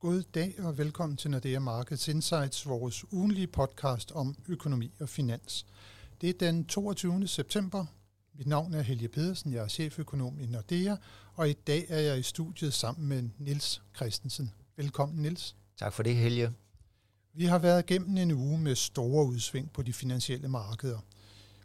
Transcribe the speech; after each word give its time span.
God 0.00 0.22
dag 0.22 0.54
og 0.58 0.78
velkommen 0.78 1.16
til 1.16 1.30
Nordea 1.30 1.58
Markets 1.58 2.08
Insights, 2.08 2.68
vores 2.68 3.12
ugenlige 3.12 3.46
podcast 3.46 4.12
om 4.12 4.36
økonomi 4.48 4.92
og 5.00 5.08
finans. 5.08 5.66
Det 6.20 6.30
er 6.30 6.34
den 6.38 6.66
22. 6.66 7.28
september. 7.28 7.86
Mit 8.34 8.46
navn 8.46 8.74
er 8.74 8.82
Helge 8.82 9.08
Pedersen, 9.08 9.52
jeg 9.52 9.64
er 9.64 9.68
cheføkonom 9.68 10.40
i 10.40 10.46
Nordea, 10.46 10.96
og 11.34 11.50
i 11.50 11.52
dag 11.52 11.86
er 11.88 11.98
jeg 11.98 12.18
i 12.18 12.22
studiet 12.22 12.74
sammen 12.74 13.08
med 13.08 13.28
Nils 13.38 13.82
Christensen. 13.96 14.52
Velkommen, 14.76 15.22
Nils. 15.22 15.56
Tak 15.78 15.92
for 15.92 16.02
det, 16.02 16.16
Helge. 16.16 16.52
Vi 17.34 17.44
har 17.44 17.58
været 17.58 17.86
gennem 17.86 18.16
en 18.16 18.30
uge 18.30 18.58
med 18.58 18.74
store 18.74 19.26
udsving 19.26 19.72
på 19.72 19.82
de 19.82 19.92
finansielle 19.92 20.48
markeder. 20.48 20.98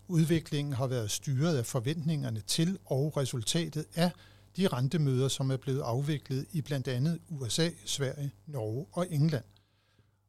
Udviklingen 0.08 0.74
har 0.74 0.88
været 0.88 1.12
styret 1.12 1.58
af 1.58 1.66
forventningerne 1.66 2.42
til 2.42 2.78
og 2.86 3.18
resultatet 3.18 3.86
af 3.96 4.12
de 4.58 4.68
rentemøder, 4.68 5.28
som 5.28 5.52
er 5.52 5.58
blevet 5.58 5.82
afviklet 5.82 6.46
i 6.52 6.62
blandt 6.62 6.88
andet 6.88 7.20
USA, 7.30 7.70
Sverige, 7.86 8.32
Norge 8.46 8.86
og 8.92 9.12
England. 9.12 9.44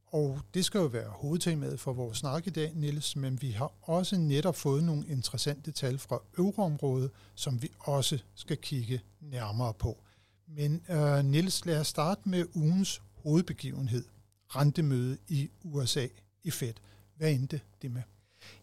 Og 0.06 0.40
det 0.54 0.64
skal 0.64 0.78
jo 0.78 0.86
være 0.86 1.08
hovedtemaet 1.08 1.80
for 1.80 1.92
vores 1.92 2.18
snak 2.18 2.46
i 2.46 2.50
dag, 2.50 2.72
Niels, 2.74 3.16
men 3.16 3.42
vi 3.42 3.50
har 3.50 3.72
også 3.82 4.16
netop 4.16 4.56
fået 4.56 4.84
nogle 4.84 5.06
interessante 5.06 5.72
tal 5.72 5.98
fra 5.98 6.22
euroområdet, 6.38 7.10
som 7.34 7.62
vi 7.62 7.68
også 7.80 8.18
skal 8.34 8.56
kigge 8.56 9.00
nærmere 9.20 9.74
på. 9.74 9.98
Men 10.46 10.82
uh, 10.88 11.24
Niels, 11.24 11.66
lad 11.66 11.80
os 11.80 11.86
starte 11.86 12.28
med 12.28 12.46
ugens 12.54 13.02
hovedbegivenhed, 13.12 14.04
rentemøde 14.48 15.18
i 15.28 15.50
USA 15.64 16.06
i 16.42 16.50
Fed. 16.50 16.74
Hvad 17.16 17.30
endte 17.30 17.60
det 17.82 17.90
med? 17.90 18.02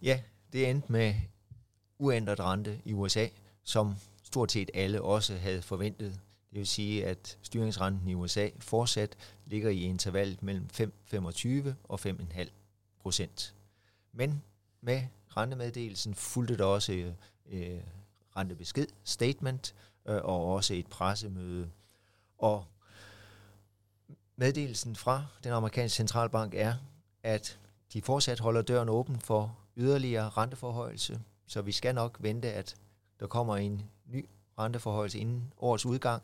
Ja, 0.01 0.21
det 0.53 0.69
endte 0.69 0.91
med 0.91 1.13
uændret 1.99 2.39
rente 2.39 2.79
i 2.85 2.93
USA, 2.93 3.27
som 3.63 3.95
stort 4.31 4.51
set 4.51 4.71
alle 4.73 5.01
også 5.01 5.35
havde 5.35 5.61
forventet. 5.61 6.19
Det 6.51 6.59
vil 6.59 6.67
sige, 6.67 7.05
at 7.05 7.37
styringsrenten 7.41 8.07
i 8.07 8.13
USA 8.13 8.49
fortsat 8.59 9.15
ligger 9.45 9.69
i 9.69 9.81
intervallet 9.81 10.43
mellem 10.43 10.67
5,25 10.73 11.69
og 11.83 11.99
5,5 12.05 12.49
procent. 12.99 13.55
Men 14.13 14.43
med 14.81 15.03
rentemeddelelsen 15.37 16.15
fulgte 16.15 16.57
der 16.57 16.65
også 16.65 17.13
øh, 17.51 17.79
rentebesked, 18.37 18.87
statement 19.03 19.75
øh, 20.05 20.15
og 20.15 20.45
også 20.45 20.73
et 20.73 20.87
pressemøde. 20.87 21.69
Og 22.37 22.65
meddelelsen 24.35 24.95
fra 24.95 25.25
den 25.43 25.51
amerikanske 25.51 25.95
centralbank 25.95 26.53
er, 26.55 26.73
at 27.23 27.59
de 27.93 28.01
fortsat 28.01 28.39
holder 28.39 28.61
døren 28.61 28.89
åben 28.89 29.19
for 29.19 29.57
yderligere 29.77 30.29
renteforhøjelse, 30.29 31.21
så 31.47 31.61
vi 31.61 31.71
skal 31.71 31.95
nok 31.95 32.17
vente, 32.19 32.51
at 32.51 32.75
der 33.19 33.27
kommer 33.27 33.57
en 33.57 33.89
ny 34.61 34.65
renteforhøjelse 34.65 35.19
inden 35.19 35.53
årets 35.57 35.85
udgang. 35.85 36.23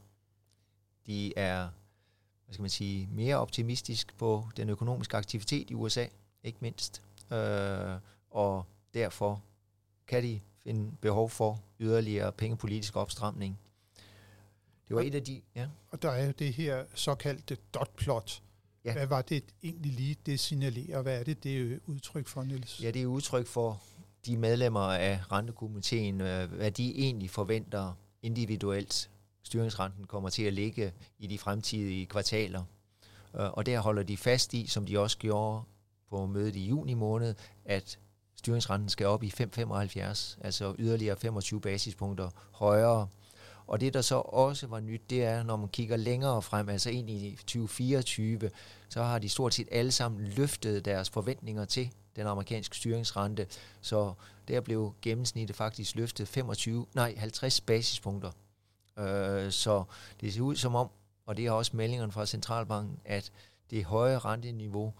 De 1.05 1.38
er 1.38 1.67
hvad 2.47 2.53
skal 2.53 2.61
man 2.61 2.69
sige, 2.69 3.07
mere 3.11 3.35
optimistisk 3.35 4.17
på 4.17 4.47
den 4.57 4.69
økonomiske 4.69 5.17
aktivitet 5.17 5.69
i 5.69 5.73
USA, 5.73 6.05
ikke 6.43 6.58
mindst. 6.61 7.02
Øh, 7.31 7.95
og 8.30 8.65
derfor 8.93 9.43
kan 10.08 10.23
de 10.23 10.39
finde 10.63 10.91
behov 11.02 11.30
for 11.30 11.63
yderligere 11.80 12.31
pengepolitisk 12.31 12.95
opstramning. 12.95 13.59
Det 14.88 14.95
var 14.95 15.02
og, 15.02 15.08
et 15.08 15.15
af 15.15 15.23
de... 15.23 15.41
Ja. 15.55 15.67
Og 15.89 16.02
der 16.02 16.09
er 16.09 16.25
jo 16.25 16.31
det 16.31 16.53
her 16.53 16.85
såkaldte 16.93 17.58
dotplot. 17.73 18.41
Ja. 18.85 18.93
Hvad 18.93 19.08
var 19.08 19.21
det 19.21 19.43
egentlig 19.63 19.91
lige, 19.91 20.15
det 20.25 20.39
signalerer? 20.39 21.02
Hvad 21.02 21.19
er 21.19 21.23
det, 21.23 21.43
det 21.43 21.73
er 21.73 21.77
udtryk 21.85 22.27
for, 22.27 22.43
Niels? 22.43 22.83
Ja, 22.83 22.91
det 22.91 23.02
er 23.02 23.05
udtryk 23.05 23.47
for 23.47 23.81
de 24.25 24.38
medlemmer 24.38 24.80
af 24.80 25.31
rentekomiteen, 25.31 26.21
øh, 26.21 26.52
hvad 26.52 26.71
de 26.71 26.95
egentlig 26.95 27.30
forventer 27.30 27.93
individuelt 28.27 29.10
styringsrenten 29.43 30.05
kommer 30.08 30.30
til 30.30 30.43
at 30.43 30.54
ligge 30.54 30.93
i 31.20 31.27
de 31.27 31.38
fremtidige 31.38 32.05
kvartaler. 32.05 32.64
Øh, 33.36 33.49
og 33.54 33.65
der 33.65 33.80
holder 33.80 34.04
de 34.04 34.17
fast 34.17 34.54
i, 34.54 34.67
som 34.67 34.86
de 34.86 34.99
også 34.99 35.17
gjorde 35.17 35.61
på 36.10 36.26
mødet 36.26 36.55
i 36.55 36.67
juni 36.67 36.93
måned, 36.93 37.36
at 37.65 37.99
styringsrenten 38.36 38.89
skal 38.89 39.08
op 39.08 39.23
i 39.23 39.33
5,75, 39.42 40.38
altså 40.42 40.76
yderligere 40.80 41.17
25 41.17 41.61
basispunkter 41.61 42.30
højere. 42.52 43.08
Og 43.67 43.82
det, 43.82 43.94
der 43.94 44.02
så 44.02 44.16
også 44.16 44.67
var 44.67 44.80
nyt, 44.80 45.02
det 45.10 45.23
er, 45.23 45.44
når 45.44 45.55
man 45.55 45.70
kigger 45.70 45.98
længere 45.98 46.42
frem, 46.42 46.70
altså 46.70 46.89
ind 46.89 47.10
i 47.10 47.36
2024, 47.36 48.50
så 48.89 49.04
har 49.04 49.20
de 49.20 49.30
stort 49.30 49.54
set 49.54 49.67
alle 49.72 49.92
sammen 49.92 50.28
løftet 50.28 50.86
deres 50.86 51.10
forventninger 51.10 51.66
til 51.66 51.92
den 52.16 52.27
amerikanske 52.27 52.76
styringsrente. 52.76 53.48
Så 53.82 54.14
der 54.48 54.61
blev 54.61 54.94
gennemsnittet 55.02 55.56
faktisk 55.56 55.95
løftet 55.95 56.27
25, 56.27 56.86
nej 56.94 57.16
50 57.17 57.61
basispunkter. 57.61 58.32
Øh, 59.00 59.52
så 59.52 59.83
det 60.22 60.33
ser 60.33 60.42
ud 60.42 60.56
som 60.56 60.76
om, 60.76 60.89
og 61.26 61.38
det 61.38 61.45
er 61.45 61.52
også 61.52 61.72
meldingerne 61.76 62.11
fra 62.11 62.26
Centralbanken, 62.26 63.00
at 63.06 63.32
det 63.70 63.86
høje 63.86 64.17
renteniveau, 64.17 64.94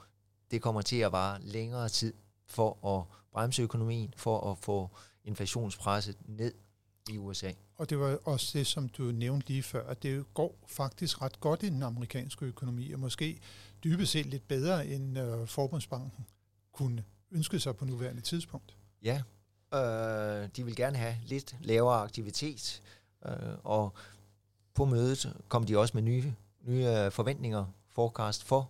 det 0.52 0.62
kommer 0.62 0.82
til 0.82 0.98
at 0.98 1.12
vare 1.12 1.42
længere 1.42 1.90
tid 1.90 2.14
for 2.48 2.98
at 2.98 3.04
bremse 3.32 3.62
økonomien, 3.62 4.14
for 4.18 4.52
at 4.52 4.58
få 4.58 4.90
inflationspresset 5.24 6.18
ned 6.26 6.54
i 7.10 7.18
USA. 7.18 7.52
Og 7.78 7.90
det 7.90 8.00
var 8.00 8.18
også 8.24 8.58
det, 8.58 8.68
som 8.68 8.90
du 8.90 9.04
nævnte 9.04 9.48
lige 9.48 9.64
før, 9.64 9.88
at 9.88 10.04
det 10.04 10.34
går 10.34 10.58
faktisk 10.68 11.22
ret 11.22 11.40
godt 11.40 11.64
i 11.64 11.70
den 11.70 11.84
amerikanske 11.84 12.46
økonomi, 12.46 12.92
og 12.92 13.00
måske 13.00 13.40
dybest 13.84 14.12
set 14.12 14.26
lidt 14.26 14.48
bedre 14.48 14.88
end 14.88 15.20
øh, 15.20 15.48
Forbundsbanken 15.48 16.26
kunne 16.72 17.04
ønske 17.32 17.60
sig 17.60 17.76
på 17.76 17.86
nuværende 17.86 18.22
tidspunkt. 18.22 18.78
Ja, 19.04 19.22
øh, 19.74 20.50
de 20.56 20.66
vil 20.66 20.76
gerne 20.76 20.98
have 20.98 21.16
lidt 21.26 21.56
lavere 21.62 22.02
aktivitet, 22.02 22.82
øh, 23.26 23.32
og 23.64 23.94
på 24.74 24.86
mødet 24.86 25.34
kom 25.48 25.64
de 25.64 25.80
også 25.80 25.92
med 25.94 26.02
nye, 26.02 26.34
nye 26.62 26.88
øh, 26.88 27.12
forventninger, 27.12 27.66
forecast 27.90 28.44
for 28.44 28.70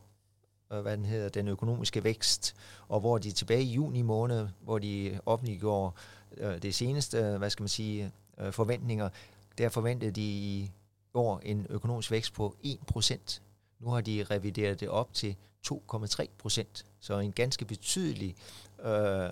øh, 0.72 0.82
hvad 0.82 0.98
den 0.98 1.06
hedder, 1.06 1.30
den 1.30 1.48
økonomiske 1.48 2.04
vækst, 2.04 2.56
og 2.88 3.00
hvor 3.00 3.18
de 3.18 3.32
tilbage 3.32 3.64
i 3.64 3.74
juni 3.74 4.02
måned, 4.02 4.48
hvor 4.62 4.80
de 4.80 5.20
offentliggjorde 5.26 5.96
øh, 6.38 6.62
det 6.62 6.76
seneste, 6.76 7.38
hvad 7.38 7.50
skal 7.50 7.64
man 7.64 7.70
sige, 7.70 8.12
øh, 8.40 8.52
forventninger, 8.52 9.10
der 9.58 9.70
forventede 9.70 10.12
de 10.12 10.22
i 10.22 10.72
år 11.14 11.40
en 11.44 11.68
økonomisk 11.70 12.12
vækst 12.12 12.34
på 12.34 12.56
1%. 12.64 13.40
Nu 13.80 13.90
har 13.90 14.02
de 14.02 14.26
revideret 14.32 14.80
det 14.80 14.90
op 14.90 15.14
til 15.14 15.36
2,3%, 15.72 16.84
så 17.00 17.20
en 17.20 17.32
ganske 17.32 17.66
betydelig 17.66 18.36
øh, 18.80 19.30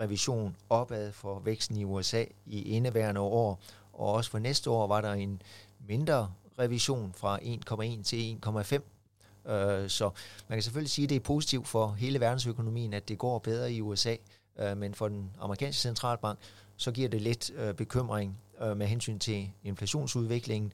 revision 0.00 0.56
opad 0.68 1.12
for 1.12 1.38
væksten 1.38 1.76
i 1.76 1.84
USA 1.84 2.24
i 2.46 2.62
indeværende 2.62 3.20
år, 3.20 3.60
og 3.92 4.12
også 4.12 4.30
for 4.30 4.38
næste 4.38 4.70
år 4.70 4.86
var 4.86 5.00
der 5.00 5.12
en 5.12 5.42
mindre 5.88 6.32
revision 6.58 7.12
fra 7.16 7.38
1,1 7.38 8.02
til 8.02 8.38
1,5. 8.46 9.52
Øh, 9.52 9.90
så 9.90 10.10
man 10.48 10.56
kan 10.56 10.62
selvfølgelig 10.62 10.90
sige, 10.90 11.04
at 11.04 11.10
det 11.10 11.16
er 11.16 11.20
positivt 11.20 11.68
for 11.68 11.88
hele 11.88 12.20
verdensøkonomien, 12.20 12.94
at 12.94 13.08
det 13.08 13.18
går 13.18 13.38
bedre 13.38 13.72
i 13.72 13.80
USA, 13.80 14.16
øh, 14.58 14.76
men 14.76 14.94
for 14.94 15.08
den 15.08 15.30
amerikanske 15.40 15.82
centralbank, 15.82 16.38
så 16.76 16.92
giver 16.92 17.08
det 17.08 17.22
lidt 17.22 17.50
øh, 17.50 17.74
bekymring 17.74 18.38
øh, 18.60 18.76
med 18.76 18.86
hensyn 18.86 19.18
til 19.18 19.50
inflationsudviklingen, 19.64 20.72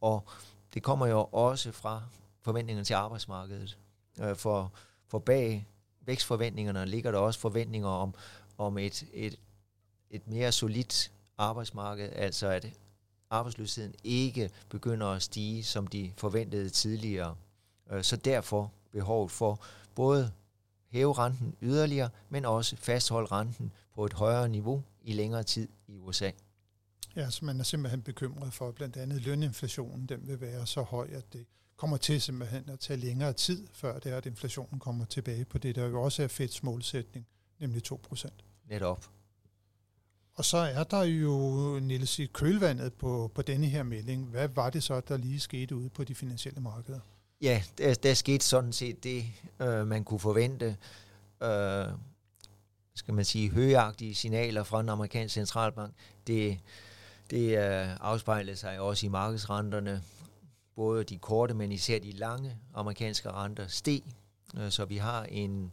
og 0.00 0.24
det 0.74 0.82
kommer 0.82 1.06
jo 1.06 1.28
også 1.32 1.72
fra 1.72 2.02
forventningerne 2.42 2.84
til 2.84 2.94
arbejdsmarkedet. 2.94 3.78
Øh, 4.20 4.36
for, 4.36 4.72
for 5.08 5.18
bag 5.18 5.66
vækstforventningerne 6.00 6.86
ligger 6.86 7.10
der 7.10 7.18
også 7.18 7.40
forventninger 7.40 7.88
om, 7.88 8.14
om 8.58 8.78
et, 8.78 9.06
et, 9.12 9.38
et 10.10 10.28
mere 10.28 10.52
solidt 10.52 11.12
arbejdsmarked, 11.38 12.08
altså 12.12 12.48
at 12.48 12.66
arbejdsløsheden 13.30 13.94
ikke 14.04 14.50
begynder 14.68 15.06
at 15.06 15.22
stige, 15.22 15.64
som 15.64 15.86
de 15.86 16.12
forventede 16.16 16.70
tidligere. 16.70 17.34
Øh, 17.90 18.02
så 18.02 18.16
derfor 18.16 18.72
behovet 18.92 19.30
for 19.30 19.60
både 19.94 20.32
hæve 20.90 21.12
renten 21.12 21.54
yderligere, 21.62 22.10
men 22.28 22.44
også 22.44 22.76
fastholde 22.76 23.28
renten 23.32 23.72
på 23.94 24.04
et 24.04 24.12
højere 24.12 24.48
niveau 24.48 24.82
i 25.08 25.12
længere 25.12 25.42
tid 25.42 25.68
i 25.86 25.98
USA. 25.98 26.30
Ja, 27.16 27.30
så 27.30 27.44
man 27.44 27.60
er 27.60 27.64
simpelthen 27.64 28.02
bekymret 28.02 28.54
for, 28.54 28.68
at 28.68 28.74
blandt 28.74 28.96
andet 28.96 29.22
løninflationen 29.22 30.06
den 30.06 30.28
vil 30.28 30.40
være 30.40 30.66
så 30.66 30.82
høj, 30.82 31.08
at 31.12 31.32
det 31.32 31.46
kommer 31.76 31.96
til 31.96 32.20
simpelthen 32.20 32.68
at 32.68 32.80
tage 32.80 32.96
længere 32.96 33.32
tid, 33.32 33.66
før 33.72 33.98
det 33.98 34.12
er, 34.12 34.16
at 34.16 34.26
inflationen 34.26 34.80
kommer 34.80 35.04
tilbage 35.04 35.44
på 35.44 35.58
det, 35.58 35.74
der 35.74 35.86
jo 35.86 36.02
også 36.02 36.22
er 36.22 36.28
Feds 36.28 36.62
målsætning, 36.62 37.26
nemlig 37.58 37.82
2%. 37.92 38.28
Netop. 38.68 39.10
Og 40.34 40.44
så 40.44 40.56
er 40.56 40.84
der 40.84 41.02
jo, 41.02 41.78
Niels, 41.82 42.18
i 42.18 42.26
kølvandet 42.26 42.94
på, 42.94 43.30
på 43.34 43.42
denne 43.42 43.66
her 43.66 43.82
melding. 43.82 44.26
Hvad 44.26 44.48
var 44.48 44.70
det 44.70 44.82
så, 44.82 45.00
der 45.00 45.16
lige 45.16 45.40
skete 45.40 45.76
ude 45.76 45.90
på 45.90 46.04
de 46.04 46.14
finansielle 46.14 46.60
markeder? 46.60 47.00
Ja, 47.40 47.62
der, 47.78 47.94
der 47.94 48.14
skete 48.14 48.44
sådan 48.44 48.72
set 48.72 49.04
det, 49.04 49.24
øh, 49.60 49.86
man 49.86 50.04
kunne 50.04 50.20
forvente. 50.20 50.76
Øh, 51.42 51.86
skal 52.98 53.14
man 53.14 53.24
sige, 53.24 53.50
højagtige 53.50 54.14
signaler 54.14 54.62
fra 54.62 54.82
den 54.82 54.88
amerikanske 54.88 55.34
centralbank. 55.34 55.94
Det, 56.26 56.58
det 57.30 57.50
øh, 57.50 57.58
afspejler 57.58 57.96
afspejlede 58.00 58.56
sig 58.56 58.80
også 58.80 59.06
i 59.06 59.08
markedsrenterne 59.08 60.02
både 60.76 61.04
de 61.04 61.18
korte, 61.18 61.54
men 61.54 61.72
især 61.72 61.98
de 61.98 62.12
lange 62.12 62.56
amerikanske 62.74 63.30
renter 63.30 63.66
steg. 63.66 64.02
Øh, 64.56 64.70
så 64.70 64.84
vi 64.84 64.96
har 64.96 65.24
en 65.24 65.72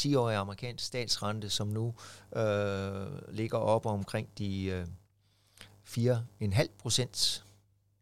10-årig 0.00 0.36
amerikansk 0.36 0.84
statsrente, 0.84 1.50
som 1.50 1.68
nu 1.68 1.94
øh, 2.36 3.32
ligger 3.32 3.58
op 3.58 3.86
omkring 3.86 4.28
de 4.38 4.64
øh, 4.64 4.86
4,5 5.84 6.66
procent. 6.78 7.44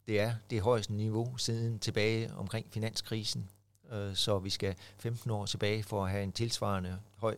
Det 0.07 0.21
er 0.21 0.35
det 0.51 0.61
højeste 0.61 0.93
niveau 0.93 1.37
siden 1.37 1.79
tilbage 1.79 2.35
omkring 2.35 2.67
finanskrisen. 2.71 3.51
øh, 3.93 4.15
så 4.15 4.39
vi 4.39 4.51
skal 4.51 4.75
15 4.99 5.31
år 5.31 5.47
tilbage 5.47 5.83
for 5.83 6.05
at 6.05 6.11
have 6.11 6.23
en 6.23 6.33
tilsvarende 6.33 6.99
høj 7.17 7.37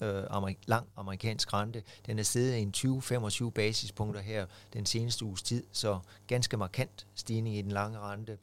øh, 0.00 0.24
amerik- 0.24 0.64
lang 0.66 0.86
amerikansk 0.96 1.52
rente. 1.52 1.82
Den 2.06 2.18
er 2.18 2.22
steget 2.22 2.62
en 2.62 2.74
20-25 2.76 3.50
basispunkter 3.50 4.20
her 4.20 4.46
den 4.72 4.86
seneste 4.86 5.24
uges 5.24 5.42
tid, 5.42 5.64
så 5.72 5.98
ganske 6.26 6.56
markant 6.56 7.06
stigning 7.14 7.56
i 7.56 7.62
den 7.62 7.72
lange 7.72 7.98
rente. 7.98 8.38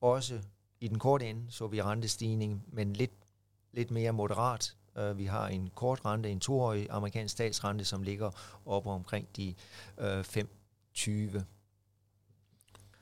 Også 0.00 0.40
i 0.80 0.88
den 0.88 0.98
korte 0.98 1.30
ende 1.30 1.46
så 1.48 1.66
vi 1.66 1.82
rentestigning, 1.82 2.64
men 2.72 2.92
lidt, 2.92 3.12
lidt 3.72 3.90
mere 3.90 4.12
moderat. 4.12 4.76
Øh, 4.96 5.18
vi 5.18 5.24
har 5.24 5.48
en 5.48 5.70
kort 5.74 6.04
rente, 6.04 6.30
en 6.30 6.40
toårig 6.40 6.86
amerikansk 6.90 7.32
statsrente, 7.32 7.84
som 7.84 8.02
ligger 8.02 8.30
op 8.66 8.86
omkring 8.86 9.28
de 9.36 9.54
øh, 9.98 10.18
uh, 10.18 10.24
5,20 10.24 11.40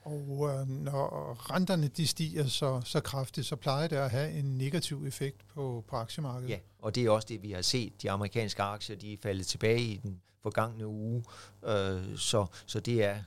og 0.08 0.48
øh, 0.48 0.68
når 0.68 1.36
renterne 1.50 1.88
de 1.88 2.06
stiger 2.06 2.46
så, 2.46 2.80
så 2.84 3.00
kraftigt, 3.00 3.46
så 3.46 3.56
plejer 3.56 3.88
det 3.88 3.96
at 3.96 4.10
have 4.10 4.32
en 4.32 4.58
negativ 4.58 5.06
effekt 5.06 5.46
på, 5.54 5.84
på 5.88 5.96
aktiemarkedet. 5.96 6.50
Ja, 6.50 6.58
og 6.78 6.94
det 6.94 7.04
er 7.04 7.10
også 7.10 7.26
det, 7.30 7.42
vi 7.42 7.52
har 7.52 7.62
set. 7.62 8.02
De 8.02 8.10
amerikanske 8.10 8.62
aktier 8.62 8.96
de 8.96 9.12
er 9.12 9.16
faldet 9.22 9.46
tilbage 9.46 9.80
i 9.80 9.96
den 9.96 10.20
forgangne 10.42 10.86
uge, 10.86 11.24
øh, 11.64 12.16
så, 12.16 12.46
så 12.66 12.80
det 12.80 13.04
er, 13.04 13.18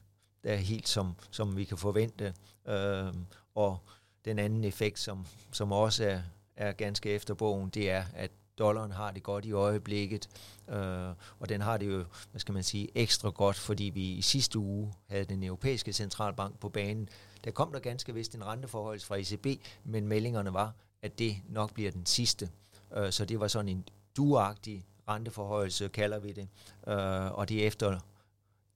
det 0.44 0.52
er 0.52 0.56
helt 0.56 0.88
som, 0.88 1.14
som 1.32 1.58
vi 1.58 1.64
kan 1.64 1.78
forvente. 1.78 2.34
Øh, 2.68 3.14
og 3.56 3.78
den 4.26 4.40
anden 4.40 4.64
effekt, 4.64 5.00
som, 5.00 5.26
som 5.52 5.72
også 5.72 6.06
er, 6.06 6.22
er 6.56 6.72
ganske 6.72 7.10
efter 7.10 7.34
bogen, 7.34 7.70
det 7.70 7.92
er, 7.92 8.04
at 8.14 8.32
dollaren 8.58 8.92
har 8.92 9.12
det 9.12 9.24
godt 9.24 9.46
i 9.46 9.52
øjeblikket, 9.52 10.30
øh, 10.70 11.10
og 11.40 11.50
den 11.50 11.62
har 11.62 11.78
det 11.78 11.88
jo, 11.88 12.06
hvad 12.32 12.40
skal 12.40 12.54
man 12.54 12.64
sige, 12.64 12.88
ekstra 12.96 13.30
godt, 13.30 13.56
fordi 13.56 13.84
vi 13.84 14.12
i 14.12 14.22
sidste 14.22 14.60
uge 14.60 14.94
havde 15.08 15.26
den 15.26 15.44
europæiske 15.44 15.94
centralbank 15.94 16.60
på 16.60 16.70
banen. 16.70 17.10
Der 17.44 17.52
kom 17.52 17.72
der 17.72 17.80
ganske 17.80 18.14
vist 18.14 18.36
en 18.36 18.46
renteforhold 18.46 19.00
fra 19.00 19.18
ECB, 19.18 19.48
men 19.84 20.08
meldingerne 20.08 20.54
var, 20.54 20.74
at 21.02 21.20
det 21.20 21.38
nok 21.50 21.74
bliver 21.74 21.92
den 21.92 22.06
sidste. 22.06 22.50
Øh, 22.96 23.12
så 23.12 23.26
det 23.26 23.40
var 23.40 23.48
sådan 23.48 23.70
en 23.70 23.86
duagtig 24.18 24.86
renteforhøjelse, 25.08 25.88
kalder 25.88 26.20
vi 26.20 26.32
det, 26.32 26.48
øh, 26.88 27.32
og 27.32 27.50
det 27.50 27.68
efter, 27.68 28.00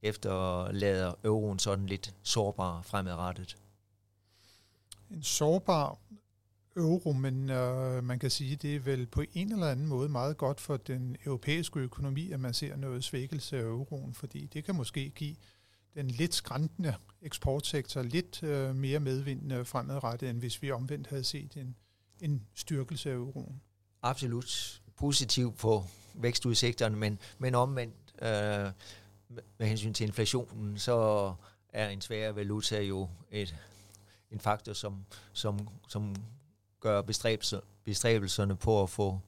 efterlader 0.02 1.14
euroen 1.24 1.60
sådan 1.60 1.86
lidt 1.86 2.16
sårbar 2.24 2.82
fremadrettet. 2.82 3.58
En 5.12 5.24
sårbar 5.24 5.98
euro, 6.76 7.12
men 7.12 7.50
øh, 7.50 8.04
man 8.04 8.20
kan 8.20 8.30
sige, 8.30 8.56
det 8.56 8.76
er 8.76 8.80
vel 8.80 9.06
på 9.06 9.24
en 9.34 9.52
eller 9.52 9.68
anden 9.68 9.88
måde 9.88 10.10
meget 10.10 10.38
godt 10.38 10.62
for 10.62 10.78
den 10.78 11.18
europæiske 11.26 11.80
økonomi, 11.80 12.32
at 12.32 12.40
man 12.40 12.54
ser 12.54 12.76
noget 12.76 13.04
svækkelse 13.04 13.58
af 13.58 13.62
euroen, 13.62 14.14
fordi 14.14 14.46
det 14.46 14.64
kan 14.64 14.76
måske 14.76 15.10
give 15.10 15.36
den 15.96 16.08
lidt 16.08 16.34
skræntende 16.34 16.96
eksportsektor 17.22 18.02
lidt 18.02 18.44
øh, 18.44 18.76
mere 18.76 19.00
medvind 19.00 19.66
fremadrettet, 19.66 20.30
end 20.30 20.40
hvis 20.40 20.62
vi 20.62 20.72
omvendt 20.72 21.08
havde 21.08 21.24
set 21.24 21.58
en, 21.58 21.76
en 22.22 22.48
styrkelse 22.54 23.12
af 23.12 23.16
euroen. 23.16 23.62
Absolut 24.02 24.82
positiv 24.98 25.54
på 25.54 25.84
vækstudsigterne, 26.14 26.96
men, 26.96 27.20
men 27.38 27.56
omvendt 27.56 27.96
øh, 28.22 28.72
med 29.58 29.68
hensyn 29.68 29.94
til 29.94 30.08
inflationen, 30.08 30.78
så 30.78 31.34
er 31.70 31.90
en 31.90 32.02
svær 32.02 32.32
valuta 32.32 32.82
jo 32.82 33.10
et, 33.32 33.56
en 34.32 34.40
faktor, 34.40 34.74
som, 34.74 35.06
som, 35.34 35.68
som 35.88 36.16
gør 36.86 37.02
bestræbelser, 37.02 37.60
bestræbelserne 37.84 38.56
på 38.56 38.84
at 38.84 38.90
få 38.90 39.20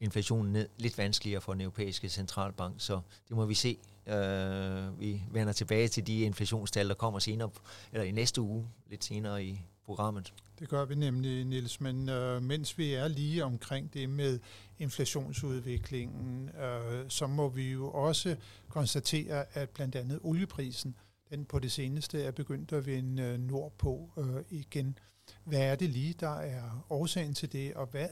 inflationen 0.00 0.52
ned 0.52 0.68
lidt 0.76 0.98
vanskeligere 0.98 1.40
for 1.40 1.52
den 1.52 1.60
europæiske 1.60 2.08
centralbank. 2.08 2.74
Så 2.78 3.00
det 3.28 3.36
må 3.36 3.46
vi 3.46 3.54
se. 3.54 3.78
Øh, 4.06 5.00
vi 5.00 5.22
vender 5.30 5.52
tilbage 5.52 5.88
til 5.88 6.06
de 6.06 6.20
inflationstal, 6.20 6.88
der 6.88 6.94
kommer 6.94 7.18
senere, 7.18 7.50
eller 7.92 8.04
i 8.04 8.10
næste 8.10 8.40
uge, 8.40 8.68
lidt 8.90 9.04
senere 9.04 9.44
i 9.44 9.60
programmet. 9.84 10.32
Det 10.58 10.68
gør 10.68 10.84
vi 10.84 10.94
nemlig, 10.94 11.44
Nils, 11.44 11.80
men 11.80 12.08
øh, 12.08 12.42
mens 12.42 12.78
vi 12.78 12.94
er 12.94 13.08
lige 13.08 13.44
omkring 13.44 13.94
det 13.94 14.08
med 14.08 14.38
inflationsudviklingen, 14.78 16.48
øh, 16.48 17.04
så 17.08 17.26
må 17.26 17.48
vi 17.48 17.72
jo 17.72 17.90
også 17.90 18.36
konstatere, 18.68 19.44
at 19.56 19.70
blandt 19.70 19.94
andet 19.94 20.18
olieprisen, 20.22 20.94
den 21.30 21.44
på 21.44 21.58
det 21.58 21.72
seneste 21.72 22.22
er 22.22 22.30
begyndt 22.30 22.72
at 22.72 22.86
vende 22.86 23.22
øh, 23.22 23.38
nordpå 23.38 24.10
øh, 24.18 24.58
igen. 24.58 24.98
Hvad 25.44 25.60
er 25.60 25.74
det 25.74 25.90
lige, 25.90 26.14
der 26.20 26.36
er 26.40 26.86
årsagen 26.90 27.34
til 27.34 27.52
det, 27.52 27.74
og 27.74 27.86
hvad 27.86 28.08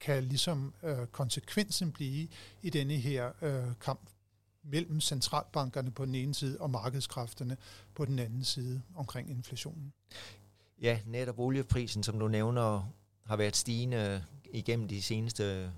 kan 0.00 0.24
ligesom 0.24 0.74
øh, 0.82 1.06
konsekvensen 1.06 1.92
blive 1.92 2.28
i 2.62 2.70
denne 2.70 2.96
her 2.96 3.32
øh, 3.42 3.74
kamp 3.80 4.10
mellem 4.62 5.00
centralbankerne 5.00 5.90
på 5.90 6.04
den 6.04 6.14
ene 6.14 6.34
side 6.34 6.60
og 6.60 6.70
markedskræfterne 6.70 7.56
på 7.94 8.04
den 8.04 8.18
anden 8.18 8.44
side 8.44 8.82
omkring 8.94 9.30
inflationen? 9.30 9.92
Ja, 10.82 11.00
netop 11.06 11.38
olieprisen, 11.38 12.02
som 12.02 12.18
du 12.18 12.28
nævner, 12.28 12.92
har 13.24 13.36
været 13.36 13.56
stigende 13.56 14.24
igennem 14.52 14.88
de 14.88 15.02
seneste 15.02 15.44
øh, 15.44 15.68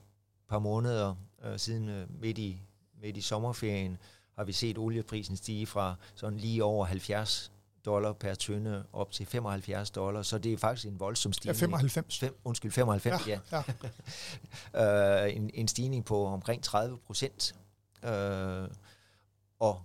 par 0.49 0.59
måneder, 0.59 1.15
øh, 1.45 1.59
siden 1.59 1.89
øh, 1.89 2.21
midt, 2.21 2.39
i, 2.39 2.63
midt 3.03 3.17
i 3.17 3.21
sommerferien, 3.21 3.99
har 4.37 4.45
vi 4.45 4.53
set 4.53 4.79
olieprisen 4.79 5.37
stige 5.37 5.67
fra 5.67 5.95
sådan 6.15 6.39
lige 6.39 6.65
over 6.65 6.85
70 6.87 7.53
dollar 7.85 8.13
per 8.13 8.35
tønde 8.35 8.85
op 8.93 9.13
til 9.13 9.27
75 9.27 9.91
dollar, 9.91 10.23
så 10.23 10.39
det 10.39 10.53
er 10.53 10.57
faktisk 10.57 10.87
en 10.87 11.01
voldsom 11.01 11.33
stigning. 11.33 11.61
Ja, 11.61 11.67
95. 11.67 12.19
Fem, 12.19 12.37
undskyld, 12.45 12.73
95, 12.73 13.27
ja. 13.27 13.41
ja. 13.53 13.63
ja. 14.75 15.27
uh, 15.27 15.37
en, 15.37 15.51
en 15.55 15.69
stigning 15.69 16.05
på 16.05 16.27
omkring 16.27 16.63
30 16.63 16.99
procent. 16.99 17.55
Uh, 18.03 18.69
og 19.59 19.83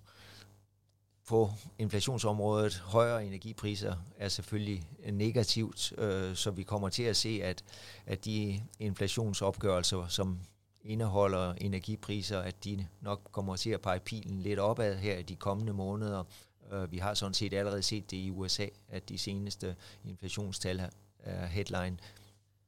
på 1.28 1.52
inflationsområdet, 1.78 2.78
højere 2.86 3.26
energipriser 3.26 3.96
er 4.18 4.30
selvfølgelig 4.30 4.88
negativt, 5.12 5.94
uh, 5.98 6.36
så 6.36 6.52
vi 6.52 6.64
kommer 6.64 6.90
til 6.90 7.04
at 7.04 7.16
se, 7.16 7.40
at, 7.44 7.64
at 8.06 8.26
de 8.26 8.62
inflationsopgørelser, 8.80 10.08
som 10.08 10.40
indeholder 10.86 11.54
energipriser, 11.54 12.40
at 12.40 12.64
de 12.64 12.88
nok 13.02 13.22
kommer 13.32 13.56
til 13.56 13.70
at 13.70 13.82
pege 13.82 14.00
pilen 14.00 14.42
lidt 14.42 14.60
opad 14.60 14.96
her 14.96 15.18
i 15.18 15.24
de 15.24 15.36
kommende 15.36 15.74
måneder, 15.74 16.24
Øh, 16.72 16.92
vi 16.92 16.98
har 16.98 17.14
sådan 17.14 17.34
set 17.34 17.54
allerede 17.54 17.82
set 17.82 18.12
det 18.12 18.18
i 18.18 18.32
USA, 18.32 18.68
at 18.90 19.10
de 19.10 19.18
seneste 19.18 19.76
inflationstal 20.04 20.90
er 21.20 21.46
headline 21.46 21.98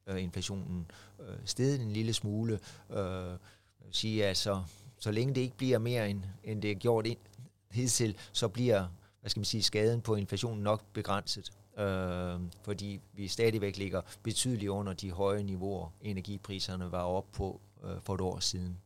øh, 0.07 0.23
inflationen 0.23 0.91
øh, 1.19 1.35
steget 1.45 1.81
en 1.81 1.91
lille 1.91 2.13
smule. 2.13 2.59
Uh, 2.89 2.97
sige, 3.91 4.25
altså, 4.25 4.63
så, 4.99 5.11
længe 5.11 5.35
det 5.35 5.41
ikke 5.41 5.57
bliver 5.57 5.77
mere 5.77 6.09
end, 6.09 6.23
end 6.43 6.61
det 6.61 6.71
er 6.71 6.75
gjort 6.75 7.05
ind, 7.07 7.17
hidtil, 7.71 8.17
så 8.31 8.47
bliver 8.47 8.87
hvad 9.21 9.29
skal 9.29 9.39
man 9.39 9.45
sige, 9.45 9.63
skaden 9.63 10.01
på 10.01 10.15
inflationen 10.15 10.63
nok 10.63 10.83
begrænset. 10.93 11.51
øh, 11.79 12.39
fordi 12.63 13.01
vi 13.13 13.27
stadigvæk 13.27 13.77
ligger 13.77 14.01
betydeligt 14.23 14.69
under 14.69 14.93
de 14.93 15.11
høje 15.11 15.43
niveauer, 15.43 15.89
energipriserne 16.01 16.91
var 16.91 17.03
op 17.03 17.31
på 17.31 17.61
øh, 17.83 18.01
for 18.01 18.15
et 18.15 18.21
år 18.21 18.39
siden. 18.39 18.77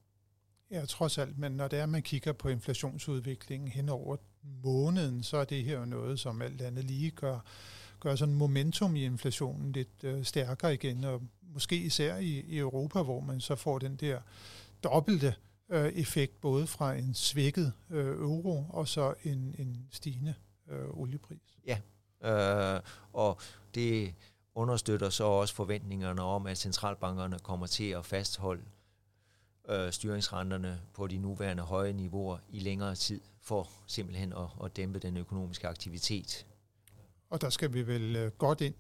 Ja, 0.72 0.86
trods 0.86 1.18
alt, 1.18 1.38
men 1.38 1.52
når 1.52 1.68
det 1.68 1.80
er, 1.80 1.84
at 1.84 1.90
man 1.90 2.02
kigger 2.02 2.34
på 2.34 2.50
inflationsudviklingen 2.50 3.68
hen 3.68 3.90
over 3.90 4.18
måneden, 4.64 5.24
så 5.24 5.38
er 5.38 5.46
det 5.46 5.64
her 5.64 5.80
jo 5.80 5.86
noget, 5.86 6.20
som 6.20 6.42
alt 6.42 6.62
andet 6.62 6.86
lige 6.86 7.12
gør, 7.12 7.40
gør 8.00 8.16
sådan 8.16 8.36
momentum 8.36 8.96
i 8.96 9.06
inflationen 9.06 9.72
lidt 9.72 10.04
øh, 10.04 10.24
stærkere 10.26 10.74
igen, 10.74 11.04
og 11.04 11.22
måske 11.54 11.76
især 11.76 12.18
i, 12.18 12.40
i 12.40 12.58
Europa, 12.58 13.02
hvor 13.02 13.20
man 13.20 13.42
så 13.42 13.56
får 13.56 13.80
den 13.80 13.96
der 13.96 14.20
dobbelte 14.84 15.36
øh, 15.70 15.92
effekt, 15.92 16.42
både 16.42 16.68
fra 16.68 16.94
en 16.94 17.14
svækket 17.14 17.74
øh, 17.90 18.08
euro 18.08 18.66
og 18.70 18.88
så 18.88 19.14
en, 19.24 19.56
en 19.60 19.88
stigende 19.92 20.34
øh, 20.70 20.88
oliepris. 20.90 21.58
Ja, 21.68 21.78
øh, 22.24 22.82
og 23.14 23.40
det 23.76 24.14
understøtter 24.56 25.10
så 25.10 25.24
også 25.24 25.56
forventningerne 25.56 26.22
om, 26.22 26.48
at 26.48 26.58
centralbankerne 26.58 27.40
kommer 27.40 27.68
til 27.68 27.90
at 27.90 28.06
fastholde 28.06 28.64
øh, 29.70 29.92
styringsrenterne 29.92 30.82
på 30.94 31.08
de 31.08 31.18
nuværende 31.18 31.64
høje 31.64 31.94
niveauer 31.94 32.38
i 32.50 32.60
længere 32.60 32.96
tid, 32.96 33.22
for 33.42 33.70
simpelthen 33.88 34.34
at, 34.34 34.48
at 34.64 34.78
dæmpe 34.78 35.00
den 35.00 35.18
økonomiske 35.18 35.68
aktivitet. 35.68 36.46
Og 37.30 37.42
der 37.42 37.50
skal 37.50 37.74
vi 37.74 37.88
vel 37.88 38.16
øh, 38.16 38.32
godt 38.32 38.62
ind 38.62 38.74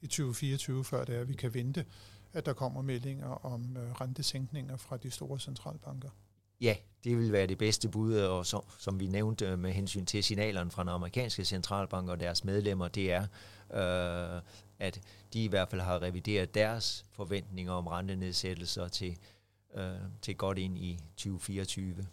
i 0.00 0.06
2024, 0.06 0.84
før 0.84 1.04
det 1.04 1.16
er, 1.16 1.20
at 1.20 1.28
vi 1.28 1.34
kan 1.34 1.54
vente, 1.54 1.84
at 2.32 2.46
der 2.46 2.52
kommer 2.52 2.82
meldinger 2.82 3.46
om 3.46 3.76
øh, 3.76 3.92
rentesænkninger 3.92 4.76
fra 4.76 4.96
de 4.96 5.10
store 5.10 5.40
centralbanker. 5.40 6.10
Ja, 6.60 6.76
det 7.04 7.18
vil 7.18 7.32
være 7.32 7.46
det 7.46 7.58
bedste 7.58 7.88
bud, 7.88 8.14
og 8.14 8.46
så, 8.46 8.60
som 8.78 9.00
vi 9.00 9.06
nævnte 9.06 9.56
med 9.56 9.72
hensyn 9.72 10.06
til 10.06 10.24
signalerne 10.24 10.70
fra 10.70 10.82
den 10.82 10.88
amerikanske 10.88 11.44
centralbank 11.44 12.08
og 12.08 12.20
deres 12.20 12.44
medlemmer, 12.44 12.88
det 12.88 13.12
er, 13.12 13.22
øh, 13.74 14.42
at 14.78 15.00
de 15.32 15.44
i 15.44 15.48
hvert 15.48 15.68
fald 15.68 15.80
har 15.80 16.02
revideret 16.02 16.54
deres 16.54 17.04
forventninger 17.12 17.72
om 17.72 17.86
rentenedsættelser 17.86 18.88
til 18.88 19.18
øh, 19.74 19.94
til 20.22 20.36
godt 20.36 20.58
ind 20.58 20.78
i 20.78 20.98
2024. 21.16 22.06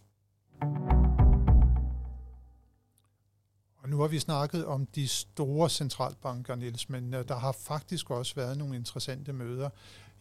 Og 3.85 3.91
nu 3.91 3.99
har 3.99 4.07
vi 4.07 4.19
snakket 4.19 4.65
om 4.65 4.85
de 4.85 5.07
store 5.07 5.69
centralbanker, 5.69 6.55
Niels, 6.55 6.89
men 6.89 7.13
øh, 7.13 7.27
der 7.27 7.35
har 7.35 7.51
faktisk 7.51 8.11
også 8.11 8.35
været 8.35 8.57
nogle 8.57 8.75
interessante 8.75 9.33
møder 9.33 9.69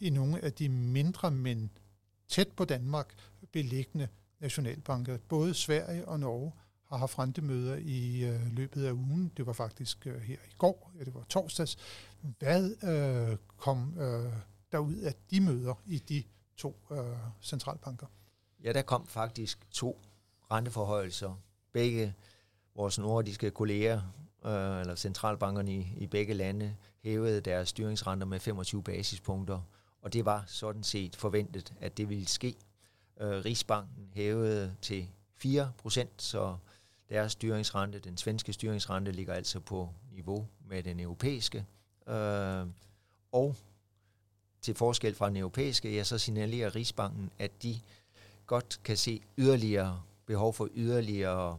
i 0.00 0.10
nogle 0.10 0.44
af 0.44 0.52
de 0.52 0.68
mindre, 0.68 1.30
men 1.30 1.70
tæt 2.28 2.48
på 2.56 2.64
Danmark 2.64 3.14
beliggende 3.52 4.08
nationalbanker. 4.40 5.18
Både 5.28 5.54
Sverige 5.54 6.08
og 6.08 6.20
Norge 6.20 6.52
har 6.88 6.96
haft 6.96 7.18
rentemøder 7.18 7.76
i 7.76 8.24
øh, 8.24 8.52
løbet 8.52 8.84
af 8.84 8.92
ugen. 8.92 9.32
Det 9.36 9.46
var 9.46 9.52
faktisk 9.52 10.06
øh, 10.06 10.20
her 10.20 10.38
i 10.50 10.54
går, 10.58 10.92
ja, 10.98 11.04
det 11.04 11.14
var 11.14 11.24
torsdags, 11.28 11.76
Hvad 12.38 12.84
øh, 12.84 13.36
kom 13.56 13.98
øh, 13.98 14.32
der 14.72 14.78
ud 14.78 14.96
af 14.96 15.14
de 15.30 15.40
møder 15.40 15.74
i 15.86 15.98
de 15.98 16.24
to 16.56 16.76
øh, 16.90 16.98
centralbanker? 17.42 18.06
Ja, 18.64 18.72
der 18.72 18.82
kom 18.82 19.06
faktisk 19.06 19.66
to 19.70 20.00
renteforhøjelser. 20.50 21.40
Begge 21.72 22.14
vores 22.74 22.98
nordiske 22.98 23.50
kolleger, 23.50 24.00
øh, 24.44 24.80
eller 24.80 24.94
centralbankerne 24.94 25.72
i, 25.74 25.86
i 25.96 26.06
begge 26.06 26.34
lande, 26.34 26.76
hævede 27.02 27.40
deres 27.40 27.68
styringsrenter 27.68 28.26
med 28.26 28.40
25 28.40 28.82
basispunkter, 28.82 29.60
og 30.02 30.12
det 30.12 30.24
var 30.24 30.44
sådan 30.46 30.82
set 30.82 31.16
forventet, 31.16 31.72
at 31.80 31.96
det 31.96 32.08
ville 32.08 32.28
ske. 32.28 32.54
Øh, 33.20 33.44
Rigsbanken 33.44 34.10
hævede 34.12 34.74
til 34.82 35.08
4 35.36 35.72
procent, 35.78 36.22
så 36.22 36.56
deres 37.08 37.32
styringsrente, 37.32 37.98
den 37.98 38.16
svenske 38.16 38.52
styringsrente, 38.52 39.12
ligger 39.12 39.34
altså 39.34 39.60
på 39.60 39.88
niveau 40.12 40.46
med 40.68 40.82
den 40.82 41.00
europæiske. 41.00 41.66
Øh, 42.08 42.66
og 43.32 43.56
til 44.62 44.74
forskel 44.74 45.14
fra 45.14 45.28
den 45.28 45.36
europæiske, 45.36 45.94
ja, 45.94 46.04
så 46.04 46.18
signalerer 46.18 46.74
Rigsbanken, 46.74 47.30
at 47.38 47.62
de 47.62 47.80
godt 48.46 48.80
kan 48.84 48.96
se 48.96 49.20
yderligere 49.38 50.02
behov 50.26 50.54
for 50.54 50.68
yderligere 50.74 51.58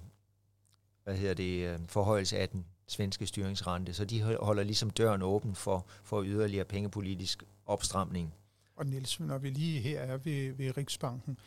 hvad 1.05 1.15
hedder 1.17 1.33
det, 1.33 1.67
øh, 1.67 1.79
forhøjelse 1.87 2.37
af 2.37 2.49
den 2.49 2.65
svenske 2.87 3.27
styringsrente. 3.27 3.93
Så 3.93 4.05
de 4.05 4.37
holder 4.41 4.63
ligesom 4.63 4.89
døren 4.89 5.21
åben 5.21 5.55
for, 5.55 5.87
for 6.03 6.23
yderligere 6.23 6.65
pengepolitisk 6.65 7.43
opstramning. 7.65 8.33
Og 8.75 8.85
Niels, 8.85 9.19
når 9.19 9.37
vi 9.37 9.49
lige 9.49 9.81
her 9.81 9.99
er 9.99 10.17
ved, 10.17 10.53
ved 10.53 10.77
Riksbanken, 10.77 11.37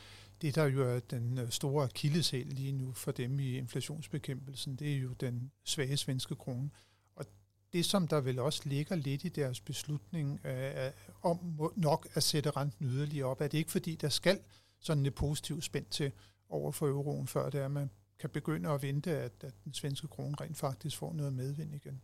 det 0.42 0.54
der 0.54 0.64
jo 0.64 0.94
er 0.94 1.00
den 1.00 1.38
øh, 1.38 1.50
store 1.50 1.88
kildesæl 1.88 2.46
lige 2.46 2.72
nu 2.72 2.92
for 2.92 3.12
dem 3.12 3.40
i 3.40 3.56
inflationsbekæmpelsen, 3.56 4.76
det 4.76 4.92
er 4.92 4.98
jo 4.98 5.12
den 5.12 5.50
svage 5.64 5.96
svenske 5.96 6.34
krone. 6.34 6.70
Og 7.16 7.26
det, 7.72 7.84
som 7.84 8.08
der 8.08 8.20
vel 8.20 8.38
også 8.38 8.62
ligger 8.64 8.96
lidt 8.96 9.24
i 9.24 9.28
deres 9.28 9.60
beslutning 9.60 10.46
øh, 10.46 10.90
om 11.22 11.38
nok 11.76 12.08
at 12.14 12.22
sætte 12.22 12.50
renten 12.50 12.86
yderligere 12.86 13.26
op, 13.26 13.40
er 13.40 13.48
det 13.48 13.58
ikke 13.58 13.70
fordi, 13.70 13.94
der 13.94 14.08
skal 14.08 14.40
sådan 14.80 15.06
et 15.06 15.14
positivt 15.14 15.64
spænd 15.64 15.86
til 15.86 16.12
over 16.48 16.72
for 16.72 16.86
euroen, 16.86 17.26
før 17.26 17.50
det 17.50 17.60
er, 17.60 17.64
at 17.64 17.70
man 17.70 17.90
kan 18.18 18.30
begynde 18.30 18.68
at 18.68 18.82
vente, 18.82 19.10
at, 19.10 19.32
at 19.40 19.54
den 19.64 19.74
svenske 19.74 20.08
krone 20.08 20.36
rent 20.40 20.56
faktisk 20.56 20.96
får 20.96 21.12
noget 21.12 21.32
medvind 21.32 21.74
igen? 21.74 22.02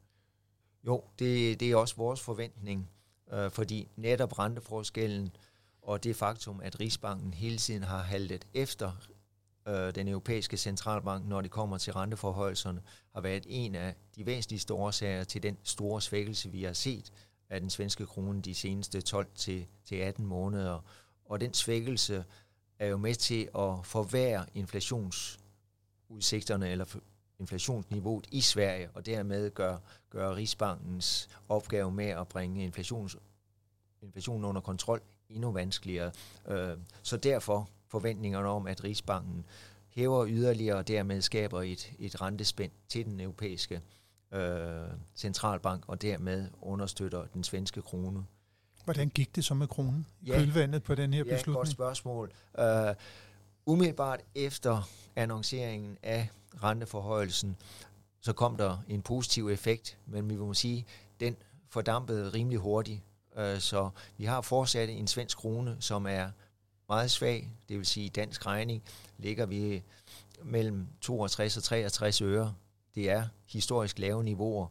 Jo, 0.87 1.05
det, 1.19 1.61
det 1.61 1.71
er 1.71 1.77
også 1.77 1.97
vores 1.97 2.21
forventning, 2.21 2.91
øh, 3.33 3.51
fordi 3.51 3.89
netop 3.97 4.39
renteforskellen 4.39 5.37
og 5.83 6.05
det 6.05 6.17
faktum, 6.17 6.61
at 6.61 6.81
Rigsbanken 6.81 7.35
hele 7.35 7.59
tiden 7.59 7.83
har 7.83 8.03
haltet 8.03 8.47
efter 8.55 8.93
øh, 9.69 9.95
den 9.95 10.09
europæiske 10.09 10.57
centralbank, 10.57 11.27
når 11.27 11.41
det 11.41 11.51
kommer 11.51 11.79
til 11.79 11.93
renteforholdserne, 11.93 12.83
har 13.15 13.21
været 13.21 13.47
en 13.49 13.75
af 13.75 13.95
de 14.17 14.27
væsentligste 14.27 14.75
årsager 14.75 15.25
til 15.25 15.43
den 15.43 15.59
store 15.63 16.03
svækkelse, 16.03 16.51
vi 16.51 16.63
har 16.63 16.73
set 16.73 17.13
af 17.51 17.61
den 17.61 17.71
svenske 17.71 18.07
krone 18.07 18.43
de 18.43 18.55
seneste 18.55 19.03
12-18 19.09 20.23
måneder. 20.23 20.81
Og 21.25 21.41
den 21.41 21.55
svækkelse 21.55 22.25
er 22.79 22.87
jo 22.87 22.97
med 22.97 23.15
til 23.15 23.43
at 23.43 23.87
forværre 23.87 24.47
inflationsudsigterne 26.11 26.71
eller 26.71 26.85
inflationsniveauet 27.39 28.27
i 28.31 28.41
Sverige, 28.41 28.91
og 28.95 29.07
dermed 29.07 29.51
gør, 29.51 29.77
gør 30.11 30.35
Rigsbankens 30.35 31.29
opgave 31.49 31.93
med 31.93 32.07
at 32.07 32.29
bringe 32.29 32.65
inflations, 32.65 33.17
inflationen 34.03 34.45
under 34.45 34.61
kontrol 34.61 35.01
endnu 35.31 35.53
vanskeligere. 35.53 36.13
Øh, 36.49 36.77
så 37.03 37.17
derfor 37.17 37.69
forventningerne 37.89 38.49
om, 38.49 38.67
at 38.67 38.85
Rigsbanken 38.85 39.45
hæver 39.89 40.27
yderligere 40.29 40.77
og 40.77 40.89
dermed 40.89 41.23
skaber 41.23 41.63
et, 41.63 41.93
et 41.99 42.21
rentespænd 42.21 42.73
til 42.89 43.05
den 43.05 43.21
europæiske 43.21 43.81
øh, 44.33 44.89
centralbank, 45.15 45.85
og 45.89 46.03
dermed 46.03 46.49
understøtter 46.63 47.27
den 47.27 47.45
svenske 47.45 47.83
krone. 47.83 48.25
Hvordan 48.85 49.09
gik 49.09 49.37
det 49.37 49.45
så 49.45 49.55
med 49.55 49.67
kronen? 49.67 50.07
Ja, 50.27 50.39
Kølvandet 50.39 50.83
på 50.83 50.95
den 50.95 51.15
her 51.15 51.25
beslutning? 51.25 51.55
Ja, 51.55 51.59
godt 51.59 51.69
spørgsmål. 51.69 52.33
Uh, 52.59 52.95
umiddelbart 53.67 54.21
efter 54.35 54.83
annonceringen 55.17 55.99
af 56.03 56.29
renteforhøjelsen, 56.63 57.57
så 58.21 58.33
kom 58.33 58.57
der 58.57 58.79
en 58.89 59.03
positiv 59.03 59.49
effekt, 59.49 59.99
men 60.07 60.31
vi 60.31 60.37
må 60.37 60.55
sige, 60.55 60.87
den 61.21 61.37
fordampede 61.69 62.33
rimelig 62.33 62.59
hurtigt. 62.59 63.03
Øh, 63.37 63.59
så 63.61 63.91
vi 64.17 64.25
har 64.25 64.41
fortsat 64.41 64.89
en 64.89 65.07
svensk 65.07 65.39
krone, 65.39 65.77
som 65.81 66.07
er 66.07 66.31
meget 66.89 67.11
svag, 67.11 67.51
det 67.69 67.79
vil 67.79 67.87
sige 67.87 68.09
dansk 68.09 68.47
regning, 68.47 68.83
ligger 69.19 69.47
vi 69.47 69.83
mellem 70.43 70.87
62 71.01 71.57
og 71.57 71.63
63 71.63 72.23
øre. 72.23 72.55
Det 72.95 73.11
er 73.11 73.29
historisk 73.47 73.99
lave 73.99 74.25
niveauer, 74.25 74.67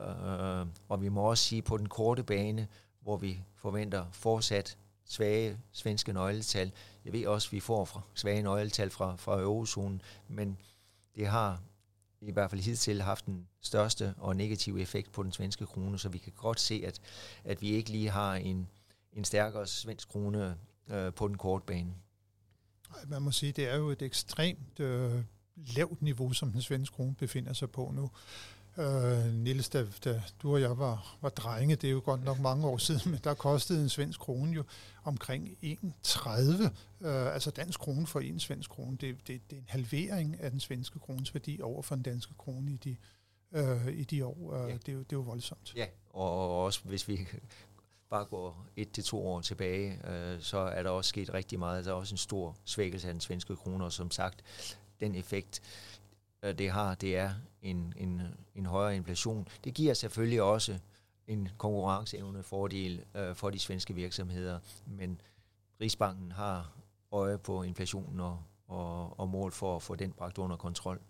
øh, 0.00 0.66
og 0.88 1.02
vi 1.02 1.08
må 1.08 1.20
også 1.20 1.44
sige, 1.44 1.62
på 1.62 1.76
den 1.76 1.88
korte 1.88 2.22
bane, 2.22 2.68
hvor 3.00 3.16
vi 3.16 3.40
forventer 3.56 4.06
fortsat 4.12 4.78
svage 5.12 5.58
svenske 5.72 6.12
nøgletal. 6.12 6.72
Jeg 7.04 7.12
ved 7.12 7.26
også, 7.26 7.48
at 7.48 7.52
vi 7.52 7.60
får 7.60 7.84
fra 7.84 8.00
svage 8.14 8.42
nøgletal 8.42 8.90
fra, 8.90 9.16
fra 9.16 9.40
eurozonen, 9.40 10.02
men 10.28 10.58
det 11.16 11.26
har 11.26 11.62
i 12.20 12.32
hvert 12.32 12.50
fald 12.50 12.60
hidtil 12.60 13.02
haft 13.02 13.26
den 13.26 13.48
største 13.60 14.14
og 14.18 14.36
negative 14.36 14.80
effekt 14.80 15.12
på 15.12 15.22
den 15.22 15.32
svenske 15.32 15.66
krone, 15.66 15.98
så 15.98 16.08
vi 16.08 16.18
kan 16.18 16.32
godt 16.36 16.60
se, 16.60 16.82
at, 16.86 17.00
at 17.44 17.62
vi 17.62 17.68
ikke 17.70 17.90
lige 17.90 18.10
har 18.10 18.34
en, 18.34 18.68
en 19.12 19.24
stærkere 19.24 19.66
svensk 19.66 20.08
krone 20.08 20.56
øh, 20.88 21.12
på 21.12 21.28
den 21.28 21.38
korte 21.38 21.64
bane. 21.66 21.94
Man 23.06 23.22
må 23.22 23.30
sige, 23.30 23.52
det 23.52 23.68
er 23.68 23.76
jo 23.76 23.90
et 23.90 24.02
ekstremt 24.02 24.80
øh, 24.80 25.24
lavt 25.56 26.02
niveau, 26.02 26.32
som 26.32 26.52
den 26.52 26.62
svenske 26.62 26.94
krone 26.94 27.14
befinder 27.14 27.52
sig 27.52 27.70
på 27.70 27.90
nu. 27.94 28.10
Øh, 28.78 29.34
Niels, 29.34 29.68
da, 29.68 29.86
da 30.04 30.22
du 30.42 30.52
og 30.52 30.60
jeg 30.60 30.78
var, 30.78 31.16
var 31.20 31.28
drenge, 31.28 31.76
det 31.76 31.88
er 31.88 31.92
jo 31.92 32.02
godt 32.04 32.24
nok 32.24 32.40
mange 32.40 32.66
år 32.66 32.76
siden, 32.76 33.10
men 33.10 33.20
der 33.24 33.34
kostede 33.34 33.82
en 33.82 33.88
svensk 33.88 34.20
krone 34.20 34.52
jo 34.52 34.64
omkring 35.04 35.58
1,30. 35.62 36.30
Øh, 37.00 37.34
altså 37.34 37.50
dansk 37.50 37.80
krone 37.80 38.06
for 38.06 38.20
en 38.20 38.40
svensk 38.40 38.70
krone. 38.70 38.96
Det, 38.96 39.16
det, 39.26 39.50
det 39.50 39.56
er 39.56 39.60
en 39.60 39.68
halvering 39.68 40.40
af 40.40 40.50
den 40.50 40.60
svenske 40.60 40.98
krones 40.98 41.34
værdi 41.34 41.60
over 41.62 41.82
for 41.82 41.94
den 41.94 42.02
danske 42.02 42.34
krone 42.38 42.72
i 42.72 42.76
de, 42.76 42.96
øh, 43.52 43.88
i 43.88 44.04
de 44.04 44.24
år. 44.24 44.54
Øh, 44.54 44.70
ja. 44.70 44.76
det, 44.76 44.88
er 44.88 44.92
jo, 44.92 44.98
det 44.98 45.12
er 45.12 45.16
jo 45.16 45.20
voldsomt. 45.20 45.74
Ja, 45.76 45.86
og 46.10 46.64
også 46.64 46.80
hvis 46.84 47.08
vi 47.08 47.28
bare 48.10 48.24
går 48.24 48.66
et 48.76 48.92
til 48.92 49.04
to 49.04 49.26
år 49.26 49.40
tilbage, 49.40 50.08
øh, 50.08 50.40
så 50.40 50.58
er 50.58 50.82
der 50.82 50.90
også 50.90 51.08
sket 51.08 51.34
rigtig 51.34 51.58
meget. 51.58 51.84
Der 51.84 51.90
er 51.90 51.94
også 51.94 52.14
en 52.14 52.18
stor 52.18 52.56
svækkelse 52.64 53.08
af 53.08 53.14
den 53.14 53.20
svenske 53.20 53.56
krone, 53.56 53.84
og 53.84 53.92
som 53.92 54.10
sagt, 54.10 54.42
den 55.00 55.14
effekt, 55.14 55.62
øh, 56.42 56.58
det 56.58 56.70
har, 56.70 56.94
det 56.94 57.16
er 57.16 57.30
en, 57.62 57.94
en, 57.96 58.22
en 58.54 58.66
højere 58.66 58.96
inflation. 58.96 59.48
Det 59.64 59.74
giver 59.74 59.94
selvfølgelig 59.94 60.42
også 60.42 60.78
en 61.26 61.48
konkurrenceevne 61.58 62.42
fordel 62.42 63.04
øh, 63.14 63.34
for 63.34 63.50
de 63.50 63.58
svenske 63.58 63.94
virksomheder, 63.94 64.58
men 64.86 65.20
Rigsbanken 65.80 66.32
har 66.32 66.72
øje 67.12 67.38
på 67.38 67.62
inflationen 67.62 68.20
og, 68.20 68.42
og, 68.68 69.20
og 69.20 69.28
mål 69.28 69.52
for 69.52 69.76
at 69.76 69.82
få 69.82 69.94
den 69.94 70.12
bragt 70.12 70.38
under 70.38 70.56
kontrol. 70.56 71.00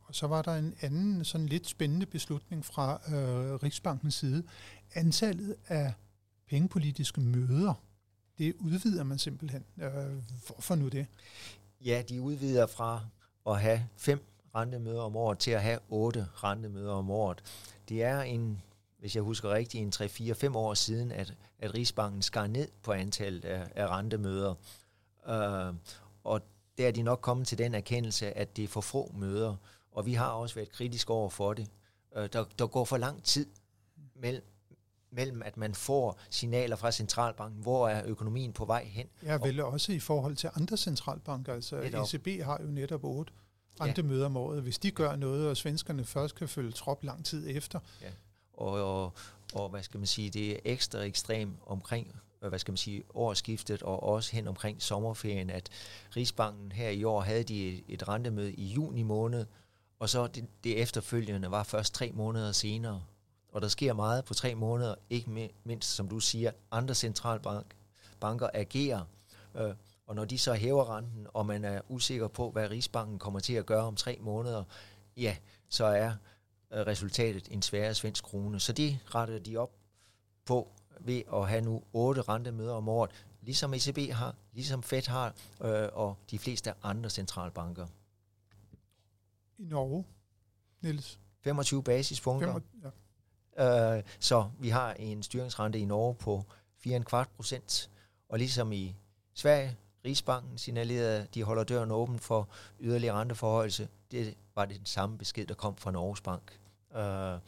Og 0.00 0.14
så 0.14 0.26
var 0.26 0.42
der 0.42 0.54
en 0.54 0.74
anden 0.80 1.24
sådan 1.24 1.46
lidt 1.46 1.66
spændende 1.66 2.06
beslutning 2.06 2.64
fra 2.64 2.94
øh, 2.94 3.54
Rigsbankens 3.54 4.14
side. 4.14 4.42
Antallet 4.94 5.56
af 5.66 5.92
pengepolitiske 6.48 7.20
møder, 7.20 7.74
det 8.38 8.54
udvider 8.58 9.04
man 9.04 9.18
simpelthen. 9.18 9.64
Øh, 9.76 9.90
hvorfor 10.46 10.74
nu 10.74 10.88
det? 10.88 11.06
Ja, 11.80 12.02
de 12.08 12.22
udvider 12.22 12.66
fra 12.66 13.06
at 13.46 13.60
have 13.60 13.86
fem 13.96 14.37
rentemøder 14.54 15.02
om 15.02 15.16
året 15.16 15.38
til 15.38 15.50
at 15.50 15.62
have 15.62 15.78
otte 15.88 16.26
rentemøder 16.34 16.92
om 16.92 17.10
året. 17.10 17.42
Det 17.88 18.02
er 18.02 18.20
en, 18.20 18.62
hvis 18.98 19.14
jeg 19.14 19.22
husker 19.22 19.50
rigtigt, 19.50 20.00
en 20.00 20.06
3-4-5 20.08 20.56
år 20.56 20.74
siden, 20.74 21.12
at, 21.12 21.34
at 21.58 21.74
Rigsbanken 21.74 22.22
skar 22.22 22.46
ned 22.46 22.68
på 22.82 22.92
antallet 22.92 23.44
af, 23.44 23.66
af 23.74 23.88
rentemøder. 23.88 24.54
Uh, 25.28 25.76
og 26.24 26.40
der 26.78 26.88
er 26.88 26.90
de 26.90 27.02
nok 27.02 27.20
kommet 27.20 27.46
til 27.46 27.58
den 27.58 27.74
erkendelse, 27.74 28.36
at 28.36 28.56
det 28.56 28.64
er 28.64 28.68
for 28.68 28.80
få 28.80 29.12
møder, 29.14 29.56
og 29.92 30.06
vi 30.06 30.14
har 30.14 30.28
også 30.30 30.54
været 30.54 30.72
kritiske 30.72 31.12
over 31.12 31.30
for 31.30 31.54
det. 31.54 31.68
Uh, 32.16 32.26
der, 32.32 32.44
der 32.58 32.66
går 32.66 32.84
for 32.84 32.96
lang 32.96 33.22
tid 33.24 33.46
mellem, 34.14 34.44
mellem, 35.10 35.42
at 35.42 35.56
man 35.56 35.74
får 35.74 36.18
signaler 36.30 36.76
fra 36.76 36.92
centralbanken, 36.92 37.62
hvor 37.62 37.88
er 37.88 38.02
økonomien 38.06 38.52
på 38.52 38.64
vej 38.64 38.84
hen. 38.84 39.06
Ja, 39.22 39.38
vel 39.42 39.60
også 39.60 39.92
i 39.92 39.98
forhold 39.98 40.36
til 40.36 40.50
andre 40.54 40.76
centralbanker. 40.76 41.54
Altså 41.54 41.76
ECB 41.76 42.42
har 42.42 42.58
jo 42.62 42.66
netop 42.66 43.04
otte 43.04 43.32
andre 43.80 44.02
ja. 44.02 44.02
møder 44.02 44.26
om 44.26 44.36
året. 44.36 44.62
Hvis 44.62 44.78
de 44.78 44.90
gør 44.90 45.16
noget, 45.16 45.48
og 45.48 45.56
svenskerne 45.56 46.04
først 46.04 46.34
kan 46.34 46.48
følge 46.48 46.72
trop 46.72 47.04
lang 47.04 47.24
tid 47.24 47.56
efter. 47.56 47.80
Ja. 48.02 48.10
Og, 48.52 49.02
og, 49.02 49.12
og 49.54 49.68
hvad 49.68 49.82
skal 49.82 49.98
man 49.98 50.06
sige, 50.06 50.30
det 50.30 50.52
er 50.52 50.58
ekstra 50.64 50.98
ekstremt 50.98 51.56
omkring 51.66 52.14
hvad 52.40 52.58
skal 52.58 52.72
man 52.72 52.76
sige, 52.76 53.02
årsskiftet 53.14 53.82
og 53.82 54.02
også 54.02 54.32
hen 54.32 54.48
omkring 54.48 54.82
sommerferien, 54.82 55.50
at 55.50 55.68
Rigsbanken 56.16 56.72
her 56.72 56.88
i 56.88 57.04
år 57.04 57.20
havde 57.20 57.42
de 57.42 57.68
et, 57.68 57.84
et 57.88 58.08
rentemøde 58.08 58.52
i 58.52 58.64
juni 58.66 59.02
måned, 59.02 59.46
og 59.98 60.08
så 60.08 60.26
det, 60.26 60.46
det 60.64 60.82
efterfølgende 60.82 61.50
var 61.50 61.62
først 61.62 61.94
tre 61.94 62.12
måneder 62.14 62.52
senere. 62.52 63.02
Og 63.52 63.62
der 63.62 63.68
sker 63.68 63.92
meget 63.92 64.24
på 64.24 64.34
tre 64.34 64.54
måneder, 64.54 64.94
ikke 65.10 65.50
mindst, 65.64 65.94
som 65.94 66.08
du 66.08 66.20
siger, 66.20 66.50
andre 66.70 66.94
centralbanker 66.94 68.50
agerer. 68.54 69.04
Øh, 69.56 69.74
og 70.08 70.14
når 70.14 70.24
de 70.24 70.38
så 70.38 70.54
hæver 70.54 70.96
renten, 70.96 71.26
og 71.34 71.46
man 71.46 71.64
er 71.64 71.80
usikker 71.88 72.28
på, 72.28 72.50
hvad 72.50 72.70
Rigsbanken 72.70 73.18
kommer 73.18 73.40
til 73.40 73.54
at 73.54 73.66
gøre 73.66 73.82
om 73.82 73.96
tre 73.96 74.18
måneder, 74.20 74.64
ja, 75.16 75.36
så 75.68 75.84
er 75.84 76.12
øh, 76.72 76.86
resultatet 76.86 77.48
en 77.50 77.62
sværere 77.62 77.94
svensk 77.94 78.24
krone. 78.24 78.60
Så 78.60 78.72
det 78.72 78.98
retter 79.14 79.38
de 79.38 79.56
op 79.56 79.70
på 80.44 80.68
ved 81.00 81.22
at 81.32 81.48
have 81.48 81.60
nu 81.60 81.82
otte 81.92 82.22
rentemøder 82.22 82.74
om 82.74 82.88
året, 82.88 83.10
ligesom 83.42 83.74
ECB 83.74 84.12
har, 84.12 84.34
ligesom 84.52 84.82
Fed 84.82 85.08
har, 85.08 85.34
øh, 85.60 85.88
og 85.92 86.16
de 86.30 86.38
fleste 86.38 86.72
andre 86.82 87.10
centralbanker. 87.10 87.86
I 89.58 89.64
Norge, 89.64 90.04
Niels? 90.80 91.20
25 91.40 91.82
basispunkter. 91.82 92.52
5, 92.52 92.92
ja. 93.58 93.96
øh, 93.96 94.04
så 94.20 94.50
vi 94.60 94.68
har 94.68 94.92
en 94.92 95.22
styringsrente 95.22 95.78
i 95.78 95.84
Norge 95.84 96.14
på 96.14 96.44
4,25 96.86 97.24
procent, 97.36 97.90
og 98.28 98.38
ligesom 98.38 98.72
i 98.72 98.94
Sverige, 99.34 99.76
Rigsbanken 100.04 100.58
signalerede, 100.58 101.22
at 101.22 101.34
de 101.34 101.42
holder 101.42 101.64
døren 101.64 101.90
åben 101.90 102.18
for 102.18 102.48
yderligere 102.80 103.16
renteforhøjelse. 103.16 103.88
Det 104.10 104.34
var 104.54 104.64
det 104.64 104.76
den 104.76 104.86
samme 104.86 105.18
besked, 105.18 105.46
der 105.46 105.54
kom 105.54 105.76
fra 105.76 105.90
Norges 105.90 106.20
Bank. 106.20 106.58
Øh, 106.96 107.38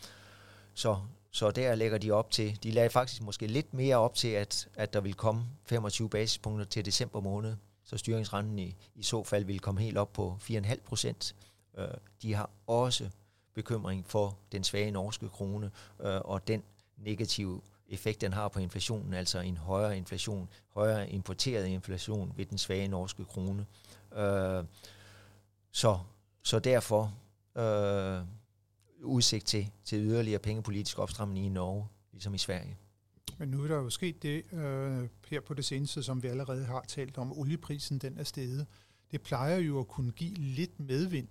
så, 0.75 0.97
så 1.31 1.51
der 1.51 1.75
lægger 1.75 1.99
de 1.99 2.11
op 2.11 2.31
til, 2.31 2.59
de 2.63 2.71
lagde 2.71 2.91
faktisk 2.91 3.23
måske 3.23 3.47
lidt 3.47 3.75
mere 3.75 3.97
op 3.97 4.15
til, 4.15 4.29
at, 4.29 4.69
at 4.75 4.93
der 4.93 5.01
vil 5.01 5.15
komme 5.15 5.45
25 5.65 6.11
basispunkter 6.11 6.65
til 6.65 6.85
december 6.85 7.21
måned, 7.21 7.57
så 7.85 7.97
styringsrenten 7.97 8.59
i, 8.59 8.77
i 8.95 9.03
så 9.03 9.25
fald 9.25 9.45
vil 9.45 9.61
komme 9.61 9.81
helt 9.81 9.99
op 9.99 10.13
på 10.13 10.39
4,5 10.43 10.81
procent. 10.85 11.37
Øh, 11.79 11.89
de 12.23 12.35
har 12.35 12.51
også 12.67 13.11
bekymring 13.55 14.07
for 14.07 14.37
den 14.53 14.65
svage 14.65 14.91
norske 14.91 15.29
krone 15.29 15.71
øh, 16.01 16.21
og 16.25 16.49
den 16.49 16.63
negative 16.97 17.61
effekt, 17.91 18.21
den 18.21 18.33
har 18.33 18.49
på 18.49 18.59
inflationen, 18.59 19.15
altså 19.15 19.41
en 19.41 19.57
højere 19.57 19.97
inflation, 19.97 20.49
højere 20.69 21.11
importeret 21.11 21.67
inflation 21.67 22.33
ved 22.37 22.47
den 22.47 22.59
svage 22.59 22.89
norske 22.89 23.25
krone. 23.25 23.67
Øh, 24.17 24.65
så, 25.73 25.99
så 26.43 26.59
derfor 26.59 27.15
øh, 27.57 28.23
udsigt 29.03 29.47
til, 29.47 29.71
til 29.85 29.99
yderligere 29.99 30.39
pengepolitisk 30.39 30.99
opstramning 30.99 31.47
i 31.47 31.49
Norge, 31.49 31.87
ligesom 32.13 32.35
i 32.35 32.39
Sverige. 32.39 32.77
Men 33.39 33.49
nu 33.49 33.63
er 33.65 33.69
der 33.69 33.77
jo 33.77 33.91
sket 33.91 34.23
det 34.23 34.53
øh, 34.53 35.09
her 35.29 35.41
på 35.41 35.55
det 35.55 35.65
seneste, 35.65 36.03
som 36.03 36.23
vi 36.23 36.29
allerede 36.29 36.65
har 36.65 36.85
talt 36.89 37.19
om. 37.19 37.39
Olieprisen 37.39 37.99
den 37.99 38.19
er 38.19 38.25
steget. 38.25 38.67
Det 39.11 39.23
plejer 39.23 39.57
jo 39.57 39.81
at 39.81 39.89
kunne 39.89 40.13
give 40.13 40.35
lidt 40.35 40.81
medvind 40.81 41.29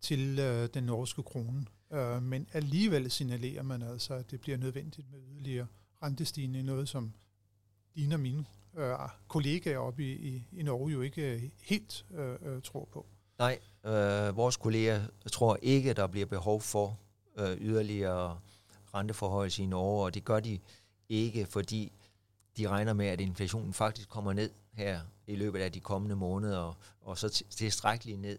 til 0.00 0.38
øh, 0.38 0.68
den 0.74 0.84
norske 0.84 1.22
krone. 1.22 1.66
Øh, 1.92 2.22
men 2.22 2.46
alligevel 2.52 3.10
signalerer 3.10 3.62
man 3.62 3.82
altså, 3.82 4.14
at 4.14 4.30
det 4.30 4.40
bliver 4.40 4.58
nødvendigt 4.58 5.10
med 5.10 5.20
yderligere 5.32 5.66
rentestigning. 6.04 6.64
Noget, 6.64 6.88
som 6.88 7.12
dine 7.96 8.14
og 8.14 8.20
mine 8.20 8.44
øh, 8.76 8.94
kollegaer 9.28 9.78
oppe 9.78 10.04
i, 10.04 10.12
i, 10.12 10.42
i 10.52 10.62
Norge 10.62 10.92
jo 10.92 11.00
ikke 11.00 11.34
øh, 11.34 11.42
helt 11.62 12.04
øh, 12.14 12.36
øh, 12.42 12.62
tror 12.62 12.88
på. 12.92 13.06
Nej, 13.38 13.58
øh, 13.84 14.36
vores 14.36 14.56
kolleger 14.56 15.02
tror 15.32 15.58
ikke, 15.62 15.92
der 15.92 16.06
bliver 16.06 16.26
behov 16.26 16.60
for 16.60 16.98
øh, 17.36 17.56
yderligere 17.60 18.38
renteforhøjelse 18.94 19.62
i 19.62 19.66
Norge, 19.66 20.04
og 20.04 20.14
det 20.14 20.24
gør 20.24 20.40
de 20.40 20.58
ikke, 21.08 21.46
fordi 21.46 21.92
de 22.56 22.68
regner 22.68 22.92
med, 22.92 23.06
at 23.06 23.20
inflationen 23.20 23.72
faktisk 23.72 24.08
kommer 24.08 24.32
ned 24.32 24.50
her 24.72 25.00
i 25.26 25.36
løbet 25.36 25.60
af 25.60 25.72
de 25.72 25.80
kommende 25.80 26.16
måneder, 26.16 26.78
og 27.00 27.18
så 27.18 27.44
tilstrækkeligt 27.50 28.20
ned 28.20 28.38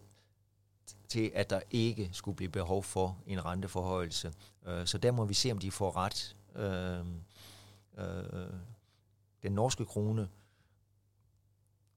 til, 1.08 1.32
at 1.36 1.50
der 1.50 1.62
ikke 1.72 2.10
skulle 2.12 2.36
blive 2.36 2.50
behov 2.50 2.84
for 2.84 3.18
en 3.28 3.46
renteforhøjelse. 3.46 4.34
Øh, 4.68 4.86
så 4.88 4.98
der 4.98 5.12
må 5.12 5.26
vi 5.26 5.34
se, 5.34 5.52
om 5.52 5.58
de 5.58 5.72
får 5.72 5.96
ret. 5.98 6.36
Øh, 6.56 7.06
den 9.44 9.52
norske 9.52 9.86
krone 9.86 10.30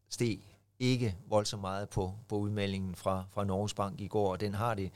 steg 0.08 0.40
ikke 0.78 1.16
voldsomt 1.26 1.60
meget 1.60 1.88
på, 1.88 2.14
på 2.28 2.36
udmeldingen 2.36 2.94
fra, 2.94 3.24
fra 3.30 3.44
Norges 3.44 3.74
Bank 3.74 4.00
i 4.00 4.08
går, 4.08 4.32
og 4.32 4.40
den 4.40 4.54
har 4.54 4.74
det 4.74 4.92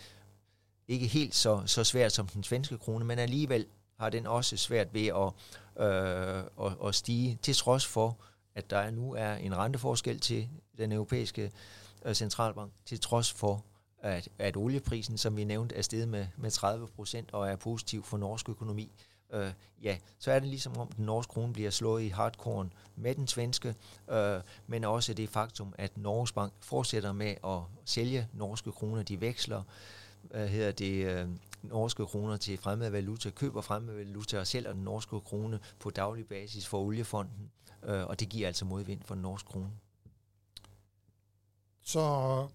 ikke 0.89 1.07
helt 1.07 1.35
så, 1.35 1.63
så 1.67 1.85
svært 1.85 2.13
som 2.13 2.27
den 2.27 2.43
svenske 2.43 2.79
krone, 2.79 3.05
men 3.05 3.19
alligevel 3.19 3.67
har 3.99 4.11
den 4.11 4.27
også 4.27 4.57
svært 4.57 4.95
ved 4.95 5.07
at, 5.07 5.33
øh, 5.87 6.45
at, 6.67 6.89
at 6.89 6.95
stige, 6.95 7.39
til 7.43 7.55
trods 7.55 7.87
for, 7.87 8.19
at 8.55 8.71
der 8.71 8.91
nu 8.91 9.15
er 9.15 9.35
en 9.35 9.57
renteforskel 9.57 10.21
til 10.21 10.49
den 10.79 10.93
europæiske 10.93 11.53
øh, 12.05 12.15
centralbank, 12.15 12.73
til 12.85 13.01
trods 13.01 13.33
for, 13.33 13.65
at, 13.99 14.29
at 14.39 14.57
olieprisen, 14.57 15.19
som 15.19 15.37
vi 15.37 15.45
nævnte, 15.45 15.75
er 15.77 15.83
steget 15.83 16.09
med, 16.09 16.27
med 16.37 16.51
30 16.51 16.87
procent 16.87 17.33
og 17.33 17.49
er 17.49 17.57
positiv 17.57 18.05
for 18.05 18.19
norsk 18.19 18.49
økonomi. 18.49 18.93
Øh, 19.33 19.53
ja, 19.83 19.99
så 20.19 20.33
er 20.33 20.39
det 20.39 20.49
ligesom 20.49 20.77
om 20.77 20.89
den 20.89 21.05
norske 21.05 21.31
krone 21.31 21.53
bliver 21.53 21.71
slået 21.71 22.03
i 22.03 22.09
hardcore 22.09 22.69
med 22.97 23.15
den 23.15 23.27
svenske, 23.27 23.75
øh, 24.11 24.41
men 24.67 24.85
også 24.85 25.15
det 25.15 25.29
faktum, 25.29 25.75
at 25.79 25.99
Norges 25.99 26.33
Bank 26.33 26.53
fortsætter 26.61 27.13
med 27.13 27.35
at 27.45 27.61
sælge 27.85 28.29
norske 28.33 28.73
kroner. 28.73 29.03
De 29.03 29.21
veksler 29.21 29.63
hvad 30.23 30.49
hedder 30.49 30.73
det, 30.73 31.07
øh, 31.07 31.29
norske 31.63 32.07
kroner 32.07 32.37
til 32.37 32.59
fremmede 32.59 32.93
valuta, 32.93 33.31
køber 33.31 33.61
fremmede 33.61 33.97
valuta 33.97 34.39
og 34.39 34.47
sælger 34.47 34.73
den 34.73 34.85
norske 34.85 35.21
krone 35.21 35.61
på 35.79 35.91
daglig 35.91 36.27
basis 36.27 36.67
for 36.67 36.81
oliefonden, 36.81 37.51
øh, 37.85 38.07
og 38.07 38.21
det 38.21 38.29
giver 38.29 38.47
altså 38.47 38.65
modvind 38.65 39.03
for 39.03 39.15
den 39.15 39.23
norske 39.23 39.49
krone. 39.49 39.71
Så 41.83 42.49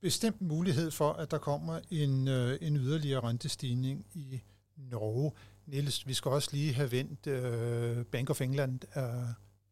bestemt 0.00 0.40
mulighed 0.40 0.90
for, 0.90 1.12
at 1.12 1.30
der 1.30 1.38
kommer 1.38 1.80
en, 1.90 2.28
øh, 2.28 2.58
en 2.60 2.76
yderligere 2.76 3.20
rentestigning 3.20 4.06
i 4.14 4.42
Norge. 4.76 5.32
Niels, 5.66 6.06
vi 6.06 6.14
skal 6.14 6.30
også 6.30 6.48
lige 6.52 6.74
have 6.74 6.92
vendt 6.92 7.26
øh, 7.26 8.04
Bank 8.04 8.30
of 8.30 8.40
England. 8.40 8.80
Øh, 8.96 9.04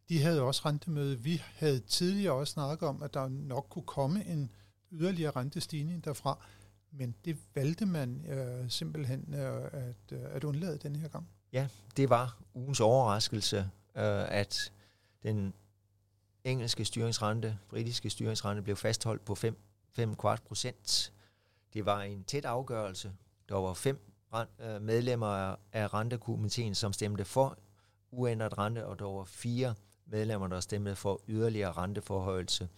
de 0.08 0.22
havde 0.22 0.42
også 0.42 0.62
rentemøde. 0.64 1.20
Vi 1.20 1.42
havde 1.54 1.80
tidligere 1.80 2.34
også 2.34 2.52
snakket 2.52 2.88
om, 2.88 3.02
at 3.02 3.14
der 3.14 3.28
nok 3.28 3.66
kunne 3.70 3.86
komme 3.86 4.26
en 4.26 4.50
yderligere 4.92 5.30
rentestigning 5.30 6.04
derfra, 6.04 6.44
men 6.90 7.14
det 7.24 7.38
valgte 7.54 7.86
man 7.86 8.26
øh, 8.26 8.70
simpelthen 8.70 9.34
øh, 9.34 9.64
at, 9.72 10.12
øh, 10.12 10.20
at 10.30 10.44
undlade 10.44 10.78
den 10.78 10.96
her 10.96 11.08
gang. 11.08 11.28
Ja, 11.52 11.68
det 11.96 12.10
var 12.10 12.42
ugens 12.54 12.80
overraskelse, 12.80 13.58
øh, 13.96 14.32
at 14.32 14.72
den 15.22 15.54
engelske 16.44 16.84
styringsrente, 16.84 17.58
britiske 17.68 18.10
styringsrente, 18.10 18.62
blev 18.62 18.76
fastholdt 18.76 19.24
på 19.24 19.34
5 19.34 19.56
5 19.94 20.16
kvart 20.16 20.42
procent. 20.42 21.12
Det 21.74 21.86
var 21.86 22.02
en 22.02 22.24
tæt 22.24 22.44
afgørelse. 22.44 23.12
Der 23.48 23.54
var 23.54 23.74
fem 23.74 24.11
Øh, 24.34 24.82
medlemmer 24.82 25.56
af 25.72 25.94
rentekomiteen, 25.94 26.74
som 26.74 26.92
stemte 26.92 27.24
for 27.24 27.58
uændret 28.10 28.58
rente, 28.58 28.86
og 28.86 28.98
der 28.98 29.04
var 29.04 29.24
fire 29.24 29.74
medlemmer, 30.06 30.48
der 30.48 30.60
stemte 30.60 30.96
for 30.96 31.20
yderligere 31.28 31.72
renteforhøjelse. 31.72 32.68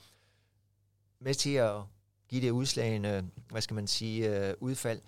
Med 1.19 1.35
til 1.35 1.55
at 1.55 1.83
give 2.29 2.43
det 2.43 2.51
udslagende, 2.51 3.31
hvad 3.49 3.62
skal 3.62 3.75
man 3.75 3.87
sige, 3.87 4.49
øh, 4.49 4.55
udfald, 4.61 5.01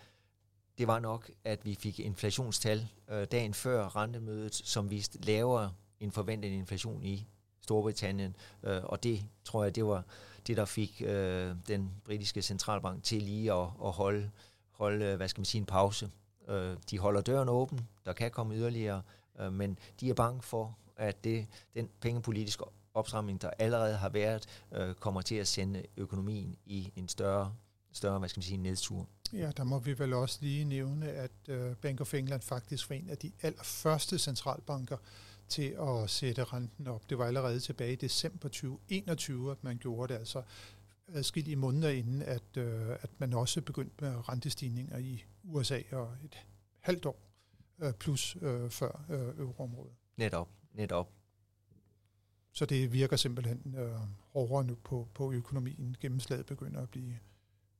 det 0.78 0.86
var 0.86 0.98
nok, 0.98 1.30
at 1.44 1.64
vi 1.64 1.74
fik 1.74 2.00
inflationstal 2.00 2.88
øh, 3.08 3.24
dagen 3.24 3.54
før 3.54 3.96
rentemødet, 3.96 4.54
som 4.54 4.90
viste 4.90 5.18
lavere 5.18 5.72
end 6.00 6.12
forventet 6.12 6.48
inflation 6.48 7.02
i 7.02 7.26
Storbritannien, 7.60 8.36
og 8.62 9.02
det 9.02 9.24
tror 9.44 9.64
jeg, 9.64 9.74
det 9.74 9.86
var 9.86 10.04
det, 10.46 10.56
der 10.56 10.64
fik 10.64 11.02
øh, 11.06 11.54
den 11.68 11.90
britiske 12.04 12.42
centralbank 12.42 13.02
til 13.02 13.22
lige 13.22 13.52
at, 13.52 13.68
at 13.84 13.92
holde, 13.92 14.30
holde, 14.70 15.16
hvad 15.16 15.28
skal 15.28 15.40
man 15.40 15.44
sige, 15.44 15.60
en 15.60 15.66
pause. 15.66 16.10
Øh, 16.48 16.76
de 16.90 16.98
holder 16.98 17.20
døren 17.20 17.48
åben, 17.48 17.88
der 18.04 18.12
kan 18.12 18.30
komme 18.30 18.54
yderligere, 18.54 19.02
øh, 19.40 19.52
men 19.52 19.78
de 20.00 20.10
er 20.10 20.14
bange 20.14 20.42
for, 20.42 20.78
at 20.96 21.24
det, 21.24 21.46
den 21.74 21.88
pengepolitiske 22.00 22.64
opstramning, 22.94 23.42
der 23.42 23.50
allerede 23.58 23.96
har 23.96 24.08
været, 24.08 24.46
øh, 24.72 24.94
kommer 24.94 25.20
til 25.20 25.34
at 25.34 25.48
sende 25.48 25.82
økonomien 25.96 26.56
i 26.66 26.92
en 26.96 27.08
større, 27.08 27.54
større 27.92 28.18
hvad 28.18 28.28
skal 28.28 28.38
man 28.38 28.44
sige, 28.44 28.56
nedtur. 28.56 29.06
Ja, 29.32 29.50
der 29.56 29.64
må 29.64 29.78
vi 29.78 29.98
vel 29.98 30.12
også 30.12 30.38
lige 30.40 30.64
nævne, 30.64 31.08
at 31.08 31.30
øh, 31.48 31.76
Bank 31.76 32.00
of 32.00 32.14
England 32.14 32.42
faktisk 32.42 32.90
var 32.90 32.96
en 32.96 33.10
af 33.10 33.18
de 33.18 33.32
allerførste 33.42 34.18
centralbanker, 34.18 34.96
til 35.48 35.76
at 35.80 36.10
sætte 36.10 36.44
renten 36.44 36.86
op. 36.86 37.10
Det 37.10 37.18
var 37.18 37.26
allerede 37.26 37.60
tilbage 37.60 37.92
i 37.92 37.96
december 37.96 38.48
2021, 38.48 39.50
at 39.50 39.64
man 39.64 39.78
gjorde 39.78 40.12
det, 40.12 40.18
altså 40.18 40.42
adskillige 41.14 41.56
måneder 41.56 41.88
inden, 41.88 42.22
at, 42.22 42.56
øh, 42.56 42.90
at 42.90 43.10
man 43.18 43.34
også 43.34 43.60
begyndte 43.60 44.04
med 44.04 44.28
rentestigninger 44.28 44.98
i 44.98 45.24
USA 45.46 45.82
og 45.92 46.16
et 46.24 46.46
halvt 46.80 47.06
år 47.06 47.20
øh, 47.78 47.92
plus 47.92 48.36
øh, 48.42 48.70
før 48.70 49.04
øh, 49.10 49.38
euroområdet. 49.38 49.94
Netop, 50.16 50.48
netop. 50.72 51.12
Så 52.52 52.66
det 52.66 52.92
virker 52.92 53.16
simpelthen 53.16 53.74
øh, 53.78 53.94
hårdere 54.32 54.64
nu 54.64 54.74
på, 54.74 55.08
på 55.14 55.32
økonomien. 55.32 55.96
Gennemslaget 56.00 56.46
begynder 56.46 56.82
at 56.82 56.90
blive, 56.90 57.18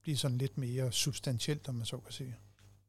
blive 0.03 0.17
sådan 0.17 0.39
lidt 0.39 0.59
mere 0.59 0.93
substantielt, 0.93 1.69
om 1.69 1.75
man 1.75 1.87
så 1.87 1.99
kan 1.99 2.13
sige 2.13 2.37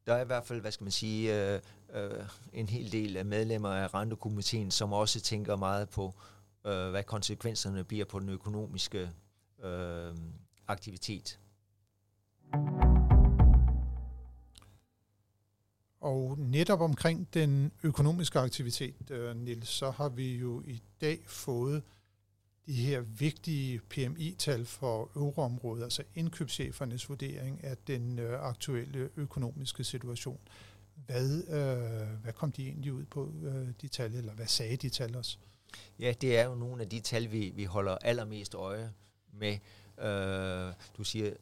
der 0.07 0.13
er 0.13 0.21
i 0.21 0.25
hvert 0.25 0.45
fald, 0.45 0.61
hvad 0.61 0.71
skal 0.71 0.83
man 0.83 0.91
sige, 0.91 1.53
øh, 1.53 1.61
øh, 1.93 2.23
en 2.53 2.69
hel 2.69 2.91
del 2.91 3.17
af 3.17 3.25
medlemmer 3.25 3.69
af 3.69 3.93
rentekomiteen, 3.93 4.71
som 4.71 4.93
også 4.93 5.21
tænker 5.21 5.55
meget 5.55 5.89
på, 5.89 6.13
øh, 6.65 6.89
hvad 6.89 7.03
konsekvenserne 7.03 7.83
bliver 7.83 8.05
på 8.05 8.19
den 8.19 8.29
økonomiske 8.29 9.09
øh, 9.63 10.15
aktivitet. 10.67 11.39
Og 16.07 16.35
netop 16.39 16.81
omkring 16.81 17.27
den 17.33 17.71
økonomiske 17.83 18.39
aktivitet, 18.39 19.11
øh, 19.11 19.35
Nils, 19.35 19.67
så 19.67 19.91
har 19.91 20.09
vi 20.09 20.35
jo 20.35 20.63
i 20.65 20.81
dag 21.01 21.19
fået 21.27 21.83
de 22.67 22.73
her 22.73 23.01
vigtige 23.01 23.79
PMI-tal 23.89 24.65
for 24.65 25.11
euroområdet, 25.15 25.83
altså 25.83 26.03
indkøbschefernes 26.15 27.09
vurdering 27.09 27.63
af 27.63 27.77
den 27.77 28.19
øh, 28.19 28.39
aktuelle 28.39 29.09
økonomiske 29.17 29.83
situation. 29.83 30.39
hvad, 31.05 31.43
øh, 31.47 32.23
hvad 32.23 32.33
kom 32.33 32.51
de 32.51 32.67
egentlig 32.67 32.93
ud 32.93 33.05
på, 33.05 33.33
øh, 33.43 33.67
de 33.81 33.87
tal, 33.87 34.15
eller 34.15 34.33
hvad 34.33 34.47
sagde 34.47 34.77
de 34.77 34.89
tal 34.89 35.15
os? 35.15 35.39
Ja, 35.99 36.13
det 36.21 36.37
er 36.37 36.45
jo 36.45 36.55
nogle 36.55 36.81
af 36.81 36.89
de 36.89 36.99
tal, 36.99 37.31
vi, 37.31 37.51
vi 37.55 37.63
holder 37.63 37.97
allermest 38.01 38.55
øje 38.55 38.91
med. 39.33 39.57
Øh, 39.99 40.73
du 40.97 41.03
siger, 41.03 41.33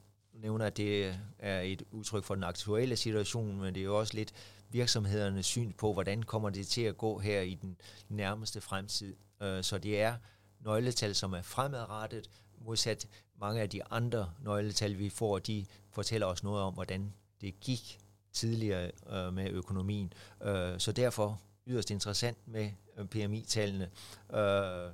nævner, 0.42 0.66
at 0.66 0.78
det 0.78 1.16
er 1.40 1.62
et 1.62 1.84
udtryk 1.92 2.24
for 2.24 2.36
den 2.36 2.44
aktuelle 2.44 2.96
situation, 2.96 3.62
men 3.62 3.76
det 3.76 3.82
er 3.82 3.86
jo 3.86 4.00
også 4.00 4.14
lidt 4.14 4.34
virksomhedernes 4.70 5.46
syn 5.46 5.72
på, 5.72 5.94
hvordan 5.94 6.24
kommer 6.24 6.50
det 6.50 6.68
til 6.68 6.82
at 6.82 6.98
gå 6.98 7.20
her 7.20 7.42
i 7.42 7.54
den 7.54 7.78
nærmeste 8.10 8.62
fremtid. 8.62 9.16
Øh, 9.42 9.64
så 9.64 9.78
det 9.78 10.02
er 10.02 10.16
nøgletal, 10.60 11.16
som 11.16 11.34
er 11.34 11.42
fremadrettet, 11.42 12.30
modsat 12.62 13.08
mange 13.40 13.62
af 13.62 13.70
de 13.70 13.84
andre 13.84 14.32
nøgletal, 14.44 15.00
vi 15.00 15.10
får, 15.10 15.40
de 15.40 15.66
fortæller 15.92 16.28
os 16.28 16.44
noget 16.44 16.64
om, 16.64 16.74
hvordan 16.74 17.14
det 17.42 17.60
gik 17.60 18.00
tidligere 18.34 18.92
øh, 19.10 19.34
med 19.34 19.50
økonomien. 19.50 20.14
Øh, 20.44 20.80
så 20.80 20.92
derfor 20.92 21.42
yderst 21.68 21.92
interessant 21.92 22.38
med 22.48 22.72
øh, 22.98 23.06
PMI-tallene. 23.06 23.90
Øh, 24.34 24.92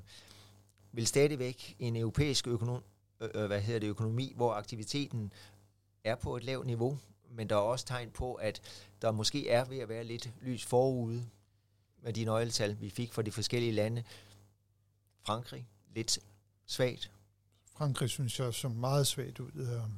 vil 0.92 1.08
stadigvæk 1.08 1.76
en 1.80 1.96
europæisk 1.96 2.48
økonom, 2.48 2.84
øh, 3.22 3.30
øh, 3.34 3.46
hvad 3.46 3.62
hedder 3.62 3.80
det, 3.80 3.88
økonomi, 3.88 4.34
hvor 4.36 4.54
aktiviteten 4.54 5.34
er 6.04 6.16
på 6.16 6.38
et 6.38 6.44
lavt 6.44 6.66
niveau, 6.66 6.98
men 7.36 7.50
der 7.50 7.56
er 7.56 7.60
også 7.60 7.86
tegn 7.86 8.12
på, 8.12 8.34
at 8.34 8.62
der 9.02 9.12
måske 9.12 9.50
er 9.50 9.66
ved 9.66 9.78
at 9.78 9.90
være 9.90 10.04
lidt 10.04 10.32
lys 10.42 10.66
forude 10.66 11.26
med 12.04 12.14
de 12.14 12.26
nøgletal, 12.26 12.82
vi 12.82 12.90
fik 12.90 13.14
fra 13.14 13.22
de 13.22 13.32
forskellige 13.32 13.72
lande. 13.72 14.04
Frankrig, 15.26 15.68
lidt 15.96 16.20
svagt. 16.66 17.12
Frankrig 17.78 18.10
synes 18.10 18.40
jeg 18.40 18.54
så 18.54 18.70
meget 18.70 19.08
svagt 19.08 19.40
ud, 19.40 19.52
øh, 19.56 19.90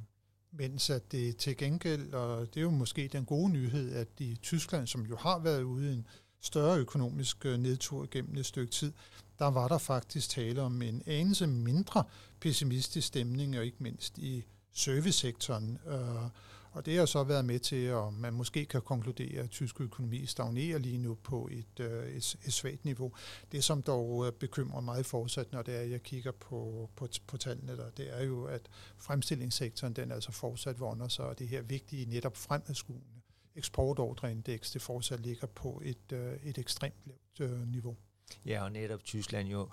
mens 0.51 0.89
at 0.89 1.11
det 1.11 1.37
til 1.37 1.57
gengæld, 1.57 2.13
og 2.13 2.53
det 2.53 2.57
er 2.57 2.61
jo 2.61 2.69
måske 2.69 3.07
den 3.07 3.25
gode 3.25 3.49
nyhed, 3.49 3.95
at 3.95 4.07
i 4.19 4.35
Tyskland, 4.41 4.87
som 4.87 5.05
jo 5.05 5.15
har 5.15 5.39
været 5.39 5.61
ude 5.61 5.89
i 5.89 5.93
en 5.93 6.07
større 6.39 6.77
økonomisk 6.77 7.45
øh, 7.45 7.59
nedtur 7.59 8.07
gennem 8.11 8.37
et 8.37 8.45
stykke 8.45 8.71
tid, 8.71 8.93
der 9.39 9.45
var 9.45 9.67
der 9.67 9.77
faktisk 9.77 10.29
tale 10.29 10.61
om 10.61 10.81
en 10.81 11.03
anelse 11.05 11.47
mindre 11.47 12.03
pessimistisk 12.39 13.07
stemning, 13.07 13.57
og 13.57 13.65
ikke 13.65 13.83
mindst 13.83 14.17
i 14.17 14.45
servicesektoren. 14.73 15.79
Øh, 15.87 16.29
og 16.73 16.85
det 16.85 16.97
har 16.97 17.05
så 17.05 17.23
været 17.23 17.45
med 17.45 17.59
til, 17.59 17.85
at 17.85 18.13
man 18.13 18.33
måske 18.33 18.65
kan 18.65 18.81
konkludere, 18.81 19.43
at 19.43 19.49
tysk 19.49 19.81
økonomi 19.81 20.25
stagnerer 20.25 20.77
lige 20.77 20.97
nu 20.97 21.15
på 21.15 21.49
et, 21.51 21.79
øh, 21.79 22.07
et, 22.07 22.35
et 22.45 22.53
svagt 22.53 22.85
niveau. 22.85 23.13
Det, 23.51 23.63
som 23.63 23.81
dog 23.81 24.25
øh, 24.25 24.31
bekymrer 24.31 24.81
mig 24.81 25.05
fortsat, 25.05 25.51
når 25.51 25.61
det 25.61 25.75
er, 25.75 25.79
at 25.79 25.91
jeg 25.91 26.03
kigger 26.03 26.31
på, 26.31 26.89
på, 26.95 27.07
på 27.27 27.37
tallene, 27.37 27.77
der, 27.77 27.89
det 27.89 28.19
er 28.19 28.23
jo, 28.23 28.43
at 28.45 28.69
fremstillingssektoren 28.97 29.93
den 29.93 30.11
altså 30.11 30.31
fortsat 30.31 30.79
vonder 30.79 31.07
sig, 31.07 31.25
og 31.25 31.39
det 31.39 31.47
her 31.47 31.61
vigtige 31.61 32.05
netop 32.05 32.37
fremadskuende 32.37 33.21
eksportordreindeks, 33.55 34.71
det 34.71 34.81
fortsat 34.81 35.19
ligger 35.19 35.47
på 35.47 35.81
et, 35.85 36.11
øh, 36.11 36.33
et 36.43 36.57
ekstremt 36.57 36.95
lavt 37.39 37.67
niveau. 37.67 37.97
Ja, 38.45 38.63
og 38.63 38.71
netop 38.71 39.03
Tyskland 39.03 39.47
jo, 39.47 39.69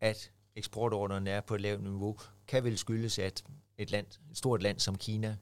at 0.00 0.32
eksportordrene 0.56 1.30
er 1.30 1.40
på 1.40 1.54
et 1.54 1.60
lavt 1.60 1.82
niveau, 1.82 2.18
kan 2.46 2.64
vel 2.64 2.78
skyldes, 2.78 3.18
at 3.18 3.44
et, 3.78 3.90
land, 3.90 4.06
et 4.30 4.36
stort 4.36 4.62
land 4.62 4.78
som 4.78 4.98
Kina 4.98 5.36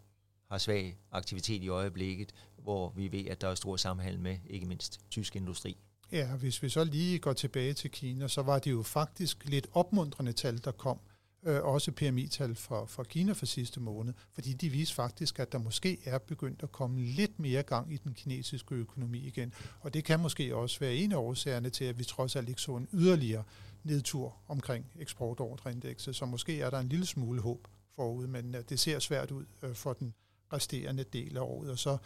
har 0.51 0.59
svag 0.59 0.99
aktivitet 1.13 1.63
i 1.63 1.69
øjeblikket, 1.69 2.33
hvor 2.63 2.93
vi 2.97 3.13
ved, 3.13 3.27
at 3.27 3.41
der 3.41 3.49
er 3.49 3.55
stor 3.55 3.77
sammenhæng 3.77 4.23
med 4.23 4.39
ikke 4.47 4.67
mindst 4.67 5.01
tysk 5.11 5.37
industri. 5.37 5.77
Ja, 6.13 6.37
hvis 6.37 6.63
vi 6.63 6.69
så 6.69 6.85
lige 6.85 7.19
går 7.19 7.33
tilbage 7.33 7.75
til 7.75 7.91
Kina, 7.91 8.29
så 8.29 8.43
var 8.43 8.59
det 8.59 8.71
jo 8.71 8.83
faktisk 8.83 9.45
lidt 9.45 9.67
opmuntrende 9.73 10.33
tal, 10.33 10.65
der 10.65 10.73
kom. 10.73 11.01
Øh, 11.43 11.63
også 11.63 11.93
PMI-tal 11.93 12.55
for, 12.55 12.87
for 12.87 13.03
Kina 13.03 13.33
for 13.33 13.47
sidste 13.47 13.81
måned, 13.81 14.15
fordi 14.33 14.53
de 14.53 14.69
viste 14.69 14.95
faktisk, 14.95 15.39
at 15.39 15.53
der 15.53 15.59
måske 15.59 15.99
er 16.05 16.19
begyndt 16.19 16.63
at 16.63 16.73
komme 16.73 17.01
lidt 17.01 17.39
mere 17.39 17.63
gang 17.63 17.93
i 17.93 17.97
den 17.97 18.15
kinesiske 18.15 18.75
økonomi 18.75 19.19
igen. 19.19 19.53
Og 19.81 19.95
det 19.95 20.05
kan 20.05 20.21
måske 20.21 20.57
også 20.57 20.81
være 20.81 20.95
en 20.95 21.13
af 21.13 21.17
årsagerne 21.17 21.71
til, 21.71 21.85
at 21.85 21.99
vi 21.99 22.05
trods 22.05 22.37
alt 22.37 22.49
ikke 22.49 22.61
så 22.61 22.77
en 22.77 22.89
yderligere 22.93 23.45
nedtur 23.85 24.37
omkring 24.49 24.87
eksportordreindekset, 24.99 26.17
så 26.17 26.27
måske 26.27 26.61
er 26.61 26.71
der 26.71 26.79
en 26.79 26.89
lille 26.89 27.07
smule 27.07 27.41
håb 27.41 27.69
forud, 27.97 28.27
men 28.27 28.55
øh, 28.55 28.63
det 28.69 28.81
ser 28.81 28.99
svært 28.99 29.31
ud 29.31 29.45
øh, 29.63 29.75
for 29.75 29.93
den 29.93 30.15
resterende 30.53 31.05
del 31.05 31.37
af 31.37 31.41
året. 31.41 31.71
Og 31.71 31.79
så 31.79 31.97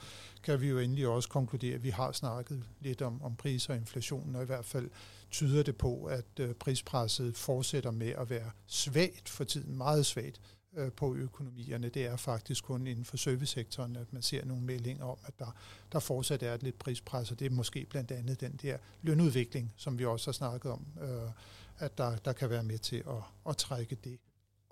kan 0.43 0.61
vi 0.61 0.69
jo 0.69 0.79
endelig 0.79 1.09
også 1.09 1.29
konkludere, 1.29 1.75
at 1.75 1.83
vi 1.83 1.91
har 1.91 2.13
snakket 2.13 2.65
lidt 2.81 3.03
om, 3.03 3.23
om 3.23 3.37
priser 3.37 3.73
og 3.73 3.79
inflationen, 3.79 4.37
og 4.37 4.43
i 4.43 4.47
hvert 4.47 4.65
fald 4.65 4.91
tyder 5.31 5.63
det 5.63 5.77
på, 5.77 6.05
at 6.05 6.41
øh, 6.41 6.55
prispresset 6.55 7.37
fortsætter 7.37 7.91
med 7.91 8.09
at 8.09 8.31
være 8.31 8.51
svagt 8.67 9.29
for 9.29 9.45
tiden, 9.45 9.77
meget 9.77 10.07
svagt 10.07 10.41
øh, 10.77 10.93
på 10.93 11.15
økonomierne. 11.15 11.89
Det 11.89 12.07
er 12.07 12.17
faktisk 12.17 12.65
kun 12.65 12.87
inden 12.87 13.05
for 13.05 13.17
servicesektoren, 13.17 13.97
at 13.97 14.13
man 14.13 14.23
ser 14.23 14.45
nogle 14.45 14.63
meldinger 14.63 15.05
om, 15.05 15.19
at 15.25 15.39
der, 15.39 15.57
der 15.93 15.99
fortsat 15.99 16.43
er 16.43 16.55
et 16.55 16.63
lidt 16.63 16.79
prispres, 16.79 17.31
og 17.31 17.39
det 17.39 17.47
er 17.47 17.51
måske 17.51 17.87
blandt 17.91 18.11
andet 18.11 18.41
den 18.41 18.59
der 18.63 18.79
lønudvikling, 19.03 19.75
som 19.77 19.99
vi 19.99 20.05
også 20.05 20.27
har 20.27 20.33
snakket 20.33 20.71
om, 20.71 20.87
øh, 21.03 21.31
at 21.79 21.99
der, 21.99 22.17
der 22.17 22.33
kan 22.33 22.51
være 22.51 22.63
med 22.63 22.79
til 22.79 22.97
at, 22.97 23.23
at 23.49 23.57
trække 23.57 23.95
det 24.05 24.19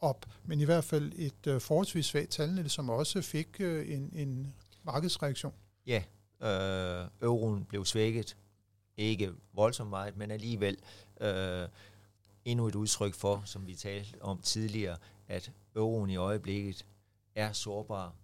op, 0.00 0.26
men 0.44 0.60
i 0.60 0.64
hvert 0.64 0.84
fald 0.84 1.12
et 1.16 1.46
øh, 1.46 1.60
forholdsvis 1.60 2.06
svagt 2.06 2.30
tallene, 2.30 2.68
som 2.68 2.90
også 2.90 3.22
fik 3.22 3.60
øh, 3.60 3.92
en, 3.94 4.10
en 4.14 4.54
markedsreaktion. 4.82 5.52
Ja, 5.86 6.02
øh, 6.42 7.08
euroen 7.22 7.64
blev 7.64 7.84
svækket. 7.84 8.36
Ikke 8.96 9.32
voldsomt 9.52 9.90
meget, 9.90 10.16
men 10.16 10.30
alligevel 10.30 10.76
øh, 11.20 11.68
endnu 12.44 12.66
et 12.66 12.74
udtryk 12.74 13.14
for, 13.14 13.42
som 13.44 13.66
vi 13.66 13.74
talte 13.74 14.22
om 14.22 14.40
tidligere, 14.42 14.96
at 15.28 15.52
euroen 15.76 16.10
i 16.10 16.16
øjeblikket 16.16 16.86
er 17.34 17.52
sårbar 17.52 18.14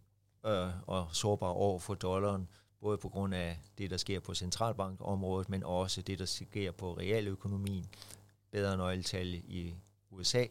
øh, 0.46 0.68
og 0.86 1.08
sårbar 1.12 1.48
over 1.48 1.78
for 1.78 1.94
dollaren, 1.94 2.48
både 2.80 2.98
på 2.98 3.08
grund 3.08 3.34
af 3.34 3.58
det, 3.78 3.90
der 3.90 3.96
sker 3.96 4.20
på 4.20 4.34
centralbankområdet, 4.34 5.48
men 5.48 5.64
også 5.64 6.02
det, 6.02 6.18
der 6.18 6.24
sker 6.24 6.72
på 6.72 6.92
realøkonomien. 6.92 7.86
Bedre 8.50 8.76
nøgletal 8.76 9.34
i 9.34 9.74
USA, 10.10 10.44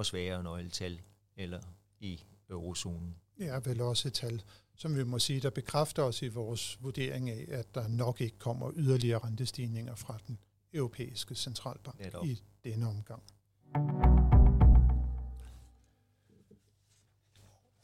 og 0.00 0.06
svagere 0.06 0.42
nøgletal 0.42 1.00
eller 1.36 1.60
i 2.00 2.24
eurozonen. 2.50 3.16
Ja, 3.40 3.60
vel 3.64 3.80
også 3.80 4.08
et 4.08 4.14
tal, 4.14 4.42
som 4.76 4.96
vi 4.96 5.04
må 5.04 5.18
sige, 5.18 5.40
der 5.40 5.50
bekræfter 5.50 6.02
os 6.02 6.22
i 6.22 6.28
vores 6.28 6.78
vurdering 6.80 7.30
af, 7.30 7.46
at 7.48 7.74
der 7.74 7.88
nok 7.88 8.20
ikke 8.20 8.38
kommer 8.38 8.72
yderligere 8.76 9.18
rentestigninger 9.18 9.94
fra 9.94 10.18
den 10.26 10.38
europæiske 10.72 11.34
centralbank 11.34 12.00
Netop. 12.00 12.26
i 12.26 12.42
denne 12.64 12.88
omgang. 12.88 13.22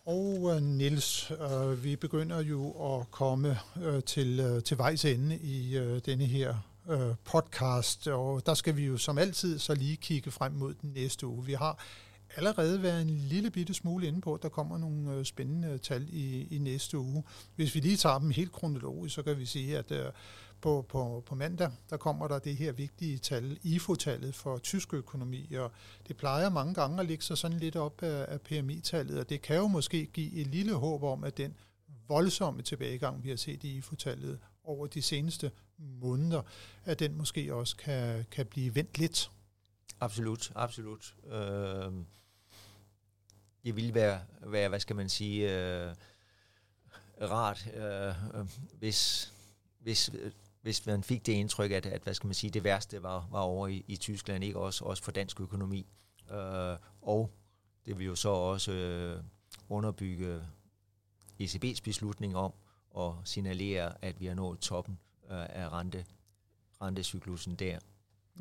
Og 0.04 0.38
uh, 0.40 0.62
Niels, 0.62 1.30
uh, 1.30 1.84
vi 1.84 1.96
begynder 1.96 2.40
jo 2.40 2.70
at 2.70 3.10
komme 3.10 3.58
uh, 3.76 4.00
til, 4.00 4.54
uh, 4.54 4.62
til 4.62 4.78
vejs 4.78 5.04
ende 5.04 5.38
i 5.38 5.78
uh, 5.78 5.98
denne 5.98 6.24
her 6.24 6.56
uh, 6.84 7.14
podcast, 7.24 8.08
og 8.08 8.46
der 8.46 8.54
skal 8.54 8.76
vi 8.76 8.86
jo 8.86 8.98
som 8.98 9.18
altid 9.18 9.58
så 9.58 9.74
lige 9.74 9.96
kigge 9.96 10.30
frem 10.30 10.52
mod 10.52 10.74
den 10.74 10.90
næste 10.92 11.26
uge. 11.26 11.44
Vi 11.44 11.52
har 11.52 11.84
allerede 12.36 12.82
været 12.82 13.02
en 13.02 13.10
lille 13.10 13.50
bitte 13.50 13.74
smule 13.74 14.06
inde 14.06 14.20
på, 14.20 14.34
at 14.34 14.42
der 14.42 14.48
kommer 14.48 14.78
nogle 14.78 15.12
øh, 15.12 15.24
spændende 15.24 15.78
tal 15.78 16.08
i, 16.08 16.46
i 16.50 16.58
næste 16.58 16.98
uge. 16.98 17.24
Hvis 17.56 17.74
vi 17.74 17.80
lige 17.80 17.96
tager 17.96 18.18
dem 18.18 18.30
helt 18.30 18.52
kronologisk, 18.52 19.14
så 19.14 19.22
kan 19.22 19.38
vi 19.38 19.46
sige, 19.46 19.78
at 19.78 19.90
øh, 19.90 20.06
på, 20.60 20.86
på, 20.88 21.22
på 21.26 21.34
mandag, 21.34 21.70
der 21.90 21.96
kommer 21.96 22.28
der 22.28 22.38
det 22.38 22.56
her 22.56 22.72
vigtige 22.72 23.18
tal, 23.18 23.58
IFO-tallet 23.62 24.34
for 24.34 24.58
tysk 24.58 24.94
økonomi, 24.94 25.54
og 25.54 25.72
det 26.08 26.16
plejer 26.16 26.50
mange 26.50 26.74
gange 26.74 27.00
at 27.00 27.06
ligge 27.06 27.24
sig 27.24 27.38
sådan 27.38 27.58
lidt 27.58 27.76
op 27.76 28.02
af, 28.02 28.26
af 28.28 28.40
PMI-tallet, 28.40 29.18
og 29.20 29.28
det 29.28 29.42
kan 29.42 29.56
jo 29.56 29.66
måske 29.66 30.06
give 30.06 30.32
et 30.32 30.46
lille 30.46 30.74
håb 30.74 31.02
om, 31.02 31.24
at 31.24 31.36
den 31.36 31.54
voldsomme 32.08 32.62
tilbagegang, 32.62 33.24
vi 33.24 33.28
har 33.28 33.36
set 33.36 33.64
i 33.64 33.76
IFO-tallet 33.76 34.38
over 34.64 34.86
de 34.86 35.02
seneste 35.02 35.50
måneder, 35.78 36.42
at 36.84 36.98
den 36.98 37.18
måske 37.18 37.54
også 37.54 37.76
kan, 37.76 38.24
kan 38.30 38.46
blive 38.46 38.74
vendt 38.74 38.98
lidt. 38.98 39.30
Absolut, 40.00 40.52
absolut. 40.54 41.14
Øh, 41.32 41.92
det 43.66 43.76
ville 43.76 43.94
være, 43.94 44.20
være, 44.40 44.68
hvad 44.68 44.80
skal 44.80 44.96
man 44.96 45.08
sige, 45.08 45.54
øh, 45.54 45.94
rart, 47.20 47.70
øh, 47.74 48.46
hvis, 48.78 49.32
hvis, 49.78 50.10
hvis 50.62 50.86
man 50.86 51.02
fik 51.02 51.26
det 51.26 51.32
indtryk, 51.32 51.70
at, 51.70 51.86
at 51.86 52.02
hvad 52.02 52.14
skal 52.14 52.26
man 52.26 52.34
sige, 52.34 52.50
det 52.50 52.64
værste 52.64 53.02
var, 53.02 53.28
var 53.30 53.40
over 53.40 53.68
i, 53.68 53.84
i 53.88 53.96
Tyskland, 53.96 54.44
ikke 54.44 54.58
også, 54.58 54.84
også 54.84 55.02
for 55.02 55.12
dansk 55.12 55.40
økonomi. 55.40 55.86
Øh, 56.30 56.76
og 57.02 57.30
det 57.86 57.98
vil 57.98 58.06
jo 58.06 58.14
så 58.14 58.28
også 58.28 58.72
øh, 58.72 59.22
underbygge 59.68 60.42
ECB's 61.42 61.80
beslutning 61.84 62.36
om 62.36 62.52
at 62.98 63.12
signalere, 63.24 64.04
at 64.04 64.20
vi 64.20 64.26
har 64.26 64.34
nået 64.34 64.58
toppen 64.58 64.98
øh, 65.30 65.46
af 65.48 65.72
rente, 65.72 66.04
rentecyklusen 66.82 67.54
der. 67.54 67.78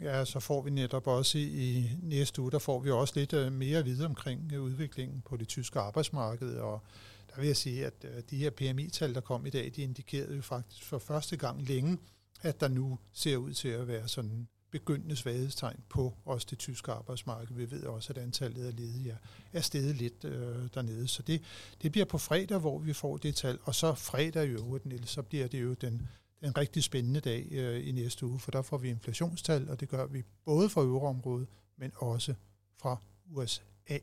Ja, 0.01 0.25
så 0.25 0.39
får 0.39 0.61
vi 0.61 0.69
netop 0.69 1.07
også 1.07 1.37
i 1.37 1.89
næste 2.01 2.41
uge, 2.41 2.51
der 2.51 2.59
får 2.59 2.79
vi 2.79 2.91
også 2.91 3.13
lidt 3.15 3.33
øh, 3.33 3.51
mere 3.51 3.79
at 3.79 3.85
vide 3.85 4.05
omkring 4.05 4.51
øh, 4.53 4.61
udviklingen 4.61 5.21
på 5.21 5.37
det 5.37 5.47
tyske 5.47 5.79
arbejdsmarked, 5.79 6.55
og 6.55 6.81
der 7.29 7.41
vil 7.41 7.47
jeg 7.47 7.57
sige, 7.57 7.85
at 7.85 7.93
øh, 8.03 8.23
de 8.29 8.37
her 8.37 8.49
PMI-tal, 8.49 9.13
der 9.13 9.21
kom 9.21 9.45
i 9.45 9.49
dag, 9.49 9.71
de 9.75 9.81
indikerede 9.81 10.35
jo 10.35 10.41
faktisk 10.41 10.83
for 10.83 10.97
første 10.97 11.37
gang 11.37 11.61
længe, 11.61 11.97
at 12.41 12.59
der 12.59 12.67
nu 12.67 12.99
ser 13.13 13.37
ud 13.37 13.53
til 13.53 13.67
at 13.67 13.87
være 13.87 14.07
sådan 14.07 14.47
begyndende 14.71 15.15
svaghedstegn 15.15 15.79
på 15.89 16.13
også 16.25 16.47
det 16.49 16.57
tyske 16.57 16.91
arbejdsmarked. 16.91 17.55
Vi 17.55 17.71
ved 17.71 17.83
også, 17.83 18.13
at 18.13 18.17
antallet 18.17 18.65
af 18.65 18.75
ledige 18.75 19.11
er, 19.11 19.17
er 19.53 19.61
steget 19.61 19.95
lidt 19.95 20.25
øh, 20.25 20.69
dernede. 20.73 21.07
Så 21.07 21.23
det, 21.23 21.41
det 21.81 21.91
bliver 21.91 22.05
på 22.05 22.17
fredag, 22.17 22.57
hvor 22.57 22.79
vi 22.79 22.93
får 22.93 23.17
det 23.17 23.35
tal. 23.35 23.59
Og 23.63 23.75
så 23.75 23.93
fredag 23.93 24.45
i 24.45 24.49
øvrigt, 24.49 24.85
Niels, 24.85 25.09
så 25.09 25.21
bliver 25.21 25.47
det 25.47 25.61
jo 25.61 25.73
den, 25.73 26.07
den 26.45 26.57
rigtig 26.57 26.83
spændende 26.83 27.19
dag 27.19 27.47
øh, 27.51 27.87
i 27.87 27.91
næste 27.91 28.25
uge, 28.25 28.39
for 28.39 28.51
der 28.51 28.61
får 28.61 28.77
vi 28.77 28.89
inflationstal, 28.89 29.69
og 29.69 29.79
det 29.79 29.89
gør 29.89 30.05
vi 30.05 30.23
både 30.45 30.69
fra 30.69 30.81
euroområdet, 30.81 31.47
men 31.77 31.91
også 31.95 32.33
fra 32.77 32.97
USA. 33.31 33.97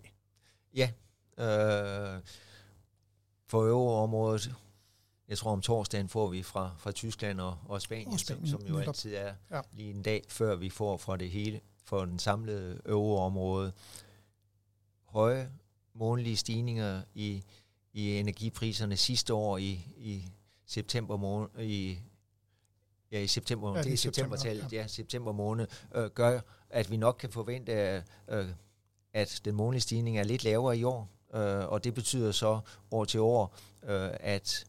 Ja, 0.74 0.90
øh, 1.38 2.20
for 3.46 3.66
euroområdet 3.68 4.54
jeg 5.32 5.38
tror 5.38 5.52
om 5.52 5.60
torsdagen 5.60 6.08
får 6.08 6.28
vi 6.28 6.42
fra, 6.42 6.74
fra 6.78 6.92
Tyskland 6.92 7.40
og, 7.40 7.58
og 7.68 7.82
Spanien, 7.82 8.12
og 8.12 8.20
Spanien 8.20 8.46
som, 8.46 8.60
som 8.60 8.68
jo 8.68 8.74
netop. 8.74 8.88
altid 8.88 9.14
er 9.14 9.34
ja. 9.50 9.60
lige 9.72 9.90
en 9.90 10.02
dag 10.02 10.22
før 10.28 10.56
vi 10.56 10.70
får 10.70 10.96
fra 10.96 11.16
det 11.16 11.30
hele, 11.30 11.60
for 11.84 12.04
den 12.04 12.18
samlede 12.18 12.80
euroområde. 12.86 13.72
Høje 15.04 15.52
månedlige 15.94 16.36
stigninger 16.36 17.02
i, 17.14 17.42
i 17.92 18.16
energipriserne 18.16 18.96
sidste 18.96 19.34
år 19.34 19.58
i, 19.58 19.86
i 19.96 20.28
september 20.66 21.16
måned, 21.16 21.48
i 21.60 21.98
ja, 23.12 23.18
i 23.18 23.26
september, 23.26 23.76
ja, 23.76 23.82
det 23.82 23.92
er 23.92 23.96
septembertallet, 23.96 24.72
ja. 24.72 24.80
ja, 24.80 24.86
september 24.86 25.32
måned, 25.32 25.66
øh, 25.94 26.10
gør, 26.10 26.40
at 26.70 26.90
vi 26.90 26.96
nok 26.96 27.16
kan 27.20 27.30
forvente, 27.30 28.02
øh, 28.28 28.46
at 29.12 29.40
den 29.44 29.54
månedlige 29.54 29.80
stigning 29.80 30.18
er 30.18 30.24
lidt 30.24 30.44
lavere 30.44 30.78
i 30.78 30.84
år, 30.84 31.08
øh, 31.34 31.68
og 31.68 31.84
det 31.84 31.94
betyder 31.94 32.32
så 32.32 32.60
år 32.90 33.04
til 33.04 33.20
år, 33.20 33.56
øh, 33.82 34.10
at 34.20 34.64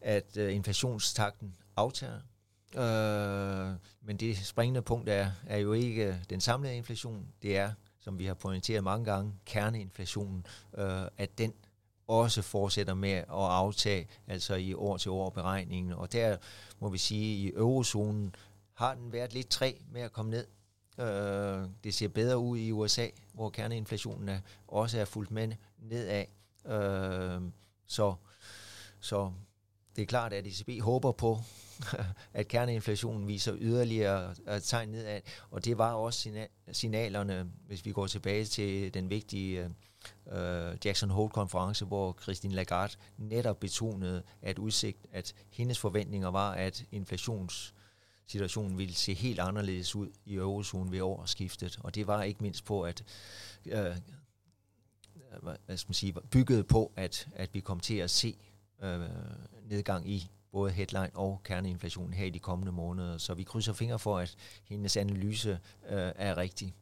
at 0.00 0.36
øh, 0.36 0.54
inflationstakten 0.54 1.54
aftager. 1.76 2.20
Øh, 2.74 3.74
men 4.02 4.16
det 4.16 4.38
springende 4.38 4.82
punkt 4.82 5.08
er, 5.08 5.30
er 5.46 5.58
jo 5.58 5.72
ikke 5.72 6.20
den 6.30 6.40
samlede 6.40 6.76
inflation, 6.76 7.26
det 7.42 7.56
er, 7.56 7.72
som 8.00 8.18
vi 8.18 8.26
har 8.26 8.34
pointeret 8.34 8.84
mange 8.84 9.04
gange, 9.04 9.32
kerneinflationen, 9.46 10.46
øh, 10.78 11.02
at 11.16 11.38
den 11.38 11.54
også 12.08 12.42
fortsætter 12.42 12.94
med 12.94 13.10
at 13.10 13.26
aftage, 13.28 14.08
altså 14.26 14.54
i 14.54 14.74
år 14.74 14.96
til 14.96 15.10
år 15.10 15.30
beregningen. 15.30 15.92
Og 15.92 16.12
der 16.12 16.36
må 16.80 16.88
vi 16.88 16.98
sige, 16.98 17.48
at 17.48 17.54
i 17.54 17.56
eurozonen 17.56 18.34
har 18.74 18.94
den 18.94 19.12
været 19.12 19.32
lidt 19.32 19.48
træ 19.48 19.72
med 19.90 20.00
at 20.00 20.12
komme 20.12 20.30
ned. 20.30 20.46
Øh, 20.98 21.68
det 21.84 21.94
ser 21.94 22.08
bedre 22.08 22.38
ud 22.38 22.58
i 22.58 22.72
USA, 22.72 23.06
hvor 23.32 23.50
kerneinflationen 23.50 24.28
er, 24.28 24.40
også 24.68 25.00
er 25.00 25.04
fuldt 25.04 25.30
med 25.30 25.52
nedad. 25.78 26.24
Øh, 26.66 27.42
så, 27.86 28.14
så 29.00 29.32
det 29.96 30.02
er 30.02 30.06
klart, 30.06 30.32
at 30.32 30.46
ECB 30.46 30.82
håber 30.82 31.12
på, 31.12 31.38
at 32.34 32.48
kerneinflationen 32.48 33.28
viser 33.28 33.56
yderligere 33.58 34.34
tegn 34.60 34.88
nedad, 34.88 35.20
og 35.50 35.64
det 35.64 35.78
var 35.78 35.92
også 35.92 36.46
signalerne, 36.72 37.50
hvis 37.66 37.84
vi 37.84 37.92
går 37.92 38.06
tilbage 38.06 38.44
til 38.44 38.94
den 38.94 39.10
vigtige 39.10 39.64
øh, 39.64 39.70
øh, 40.32 40.76
Jackson 40.84 41.10
Hole-konference, 41.10 41.84
hvor 41.84 42.18
Christine 42.22 42.54
Lagarde 42.54 42.96
netop 43.18 43.60
betonede, 43.60 44.22
at 44.42 44.58
udsigt, 44.58 45.06
at 45.12 45.34
hendes 45.50 45.78
forventninger 45.78 46.28
var, 46.28 46.52
at 46.52 46.84
inflationssituationen 46.92 48.78
ville 48.78 48.94
se 48.94 49.14
helt 49.14 49.40
anderledes 49.40 49.96
ud 49.96 50.08
i 50.24 50.34
eurozonen 50.34 50.92
ved 50.92 51.00
årsskiftet, 51.00 51.78
og 51.82 51.94
det 51.94 52.06
var 52.06 52.22
ikke 52.22 52.42
mindst 52.42 52.64
på, 52.64 52.82
at 52.82 53.04
øh, 53.66 53.96
hvad 55.66 55.76
skal 55.76 55.88
man 55.88 55.94
sige, 55.94 56.14
bygget 56.30 56.66
på, 56.66 56.92
at, 56.96 57.28
at 57.34 57.54
vi 57.54 57.60
kom 57.60 57.80
til 57.80 57.94
at 57.96 58.10
se 58.10 58.36
øh, 58.82 59.00
nedgang 59.64 60.10
i 60.10 60.30
både 60.52 60.70
headline 60.70 61.10
og 61.14 61.40
kerneinflation 61.44 62.12
her 62.12 62.26
i 62.26 62.30
de 62.30 62.38
kommende 62.38 62.72
måneder. 62.72 63.18
Så 63.18 63.34
vi 63.34 63.42
krydser 63.42 63.72
fingre 63.72 63.98
for, 63.98 64.18
at 64.18 64.36
hendes 64.64 64.96
analyse 64.96 65.50
øh, 65.88 66.12
er 66.16 66.36
rigtig. 66.36 66.74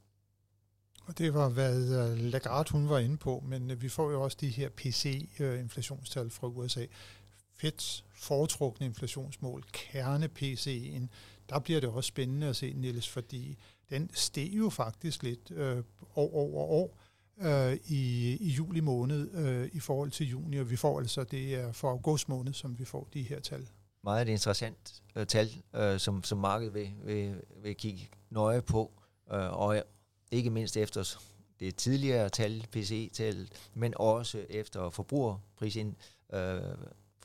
Og 1.07 1.19
det 1.19 1.35
var, 1.35 1.49
hvad 1.49 2.11
øh, 2.11 2.19
Lagarde 2.19 2.73
hun 2.73 2.89
var 2.89 2.99
inde 2.99 3.17
på, 3.17 3.43
men 3.47 3.71
øh, 3.71 3.83
vi 3.83 3.89
får 3.89 4.11
jo 4.11 4.23
også 4.23 4.37
de 4.41 4.49
her 4.49 4.69
PC-inflationstal 4.69 6.25
øh, 6.25 6.33
fra 6.33 6.47
USA. 6.47 6.87
Feds 7.55 8.05
foretrukne 8.15 8.87
inflationsmål, 8.87 9.65
kerne-PC'en, 9.73 11.09
der 11.49 11.59
bliver 11.59 11.81
det 11.81 11.89
også 11.89 12.09
spændende 12.09 12.47
at 12.47 12.57
se, 12.57 12.73
Niels, 12.73 13.09
fordi 13.09 13.59
den 13.91 14.11
steg 14.15 14.51
jo 14.53 14.71
faktisk 14.71 15.23
lidt 15.23 15.51
øh, 15.51 15.83
år 16.17 16.35
over 16.35 16.65
år 16.65 16.99
øh, 17.41 17.79
i, 17.87 18.37
i 18.41 18.49
juli 18.49 18.81
måned 18.81 19.35
øh, 19.35 19.69
i 19.73 19.81
forhold 19.81 20.11
til 20.11 20.29
juni, 20.29 20.57
og 20.57 20.71
vi 20.71 20.77
får 20.77 20.99
altså, 20.99 21.25
det 21.25 21.55
er 21.55 21.73
for 21.73 21.91
august 21.91 22.29
måned, 22.29 22.53
som 22.53 22.79
vi 22.79 22.85
får 22.85 23.09
de 23.15 23.23
her 23.23 23.41
tal. 23.41 23.69
Meget 24.05 24.29
et 24.29 24.33
interessant 24.33 25.03
øh, 25.17 25.27
tal, 25.27 25.49
øh, 25.75 25.99
som, 25.99 26.25
som 26.25 26.39
markedet 26.39 26.75
vil, 26.75 26.91
vil, 27.05 27.35
vil 27.63 27.77
kigge 27.77 28.11
nøje 28.31 28.63
på, 28.63 28.93
øh, 29.33 29.59
og 29.61 29.83
ikke 30.31 30.51
mindst 30.51 30.77
efter 30.77 31.19
det 31.61 31.77
tidligere 31.77 32.29
tal, 32.29 32.67
PCE-tal, 32.73 33.49
men 33.75 33.95
også 33.97 34.47
efter 34.51 34.91
forbrugerprisen, 34.91 35.97
øh, 36.33 36.61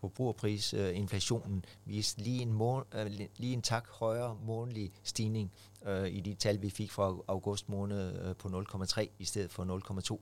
forbrugerprisinflationen 0.01 1.57
øh, 1.57 1.93
viste 1.93 2.21
lige 2.21 2.41
en, 2.41 2.53
mån, 2.53 2.83
øh, 2.93 3.11
lige 3.37 3.53
en 3.53 3.61
tak 3.61 3.89
højere 3.89 4.37
månedlig 4.43 4.91
stigning 5.03 5.51
øh, 5.85 6.07
i 6.07 6.19
de 6.19 6.33
tal, 6.33 6.61
vi 6.61 6.69
fik 6.69 6.91
fra 6.91 7.15
august 7.27 7.69
måned 7.69 8.27
øh, 8.29 8.35
på 8.35 8.47
0,3 8.47 9.07
i 9.19 9.25
stedet 9.25 9.51
for 9.51 10.19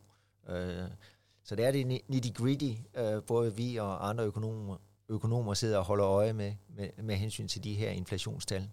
0,2. 0.47 0.53
Øh, 0.53 0.87
så 1.43 1.55
det 1.55 1.65
er 1.65 1.71
det 1.71 2.01
nitty-gritty, 2.07 2.99
øh, 2.99 3.23
både 3.23 3.55
vi 3.55 3.75
og 3.75 4.09
andre 4.09 4.23
økonomer, 4.23 4.77
økonomer 5.09 5.53
sidder 5.53 5.77
og 5.77 5.85
holder 5.85 6.07
øje 6.07 6.33
med, 6.33 6.53
med, 6.67 6.89
med 7.03 7.15
hensyn 7.15 7.47
til 7.47 7.63
de 7.63 7.73
her 7.73 7.89
inflationstal. 7.89 8.69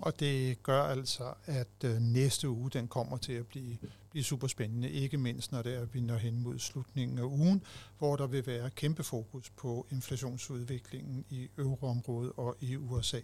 Og 0.00 0.20
det 0.20 0.62
gør 0.62 0.82
altså, 0.82 1.34
at 1.44 1.84
øh, 1.84 2.00
næste 2.00 2.48
uge 2.48 2.70
den 2.70 2.88
kommer 2.88 3.16
til 3.16 3.32
at 3.32 3.46
blive, 3.46 3.78
blive 4.10 4.24
super 4.24 4.46
spændende, 4.46 4.90
ikke 4.90 5.18
mindst 5.18 5.52
når 5.52 5.62
det 5.62 5.74
er, 5.74 5.80
at 5.80 5.94
vi 5.94 6.00
når 6.00 6.16
hen 6.16 6.42
mod 6.42 6.58
slutningen 6.58 7.18
af 7.18 7.22
ugen, 7.22 7.62
hvor 7.98 8.16
der 8.16 8.26
vil 8.26 8.46
være 8.46 8.70
kæmpe 8.70 9.02
fokus 9.02 9.50
på 9.50 9.86
inflationsudviklingen 9.90 11.24
i 11.30 11.48
euroområdet 11.58 12.32
og 12.36 12.56
i 12.60 12.76
USA. 12.76 13.20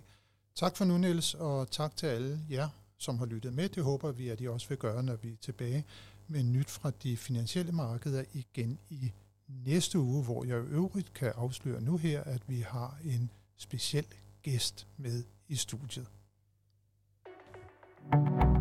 Tak 0.55 0.77
for 0.77 0.85
nu, 0.85 0.99
Niels, 0.99 1.35
og 1.35 1.71
tak 1.71 1.97
til 1.97 2.07
alle 2.07 2.41
jer, 2.51 2.69
som 2.99 3.19
har 3.19 3.27
lyttet 3.27 3.55
med. 3.55 3.69
Det 3.69 3.83
håber 3.83 4.13
vi, 4.13 4.29
at 4.29 4.41
I 4.41 4.49
også 4.49 4.69
vil 4.69 4.79
gøre, 4.79 5.03
når 5.03 5.17
vi 5.17 5.33
er 5.33 5.37
tilbage 5.41 5.85
med 6.29 6.43
nyt 6.43 6.71
fra 6.71 6.93
de 7.03 7.17
finansielle 7.17 7.73
markeder 7.73 8.25
igen 8.33 8.79
i 8.91 9.13
næste 9.49 9.99
uge, 9.99 10.25
hvor 10.25 10.45
jeg 10.45 10.59
i 10.59 10.67
øvrigt 10.67 11.15
kan 11.15 11.33
afsløre 11.37 11.81
nu 11.81 11.97
her, 11.97 12.25
at 12.25 12.43
vi 12.49 12.61
har 12.61 12.99
en 13.05 13.31
speciel 13.57 14.07
gæst 14.43 14.87
med 14.97 15.25
i 15.49 15.57
studiet. 15.57 16.07
Thank 18.13 18.29
you 18.29 18.54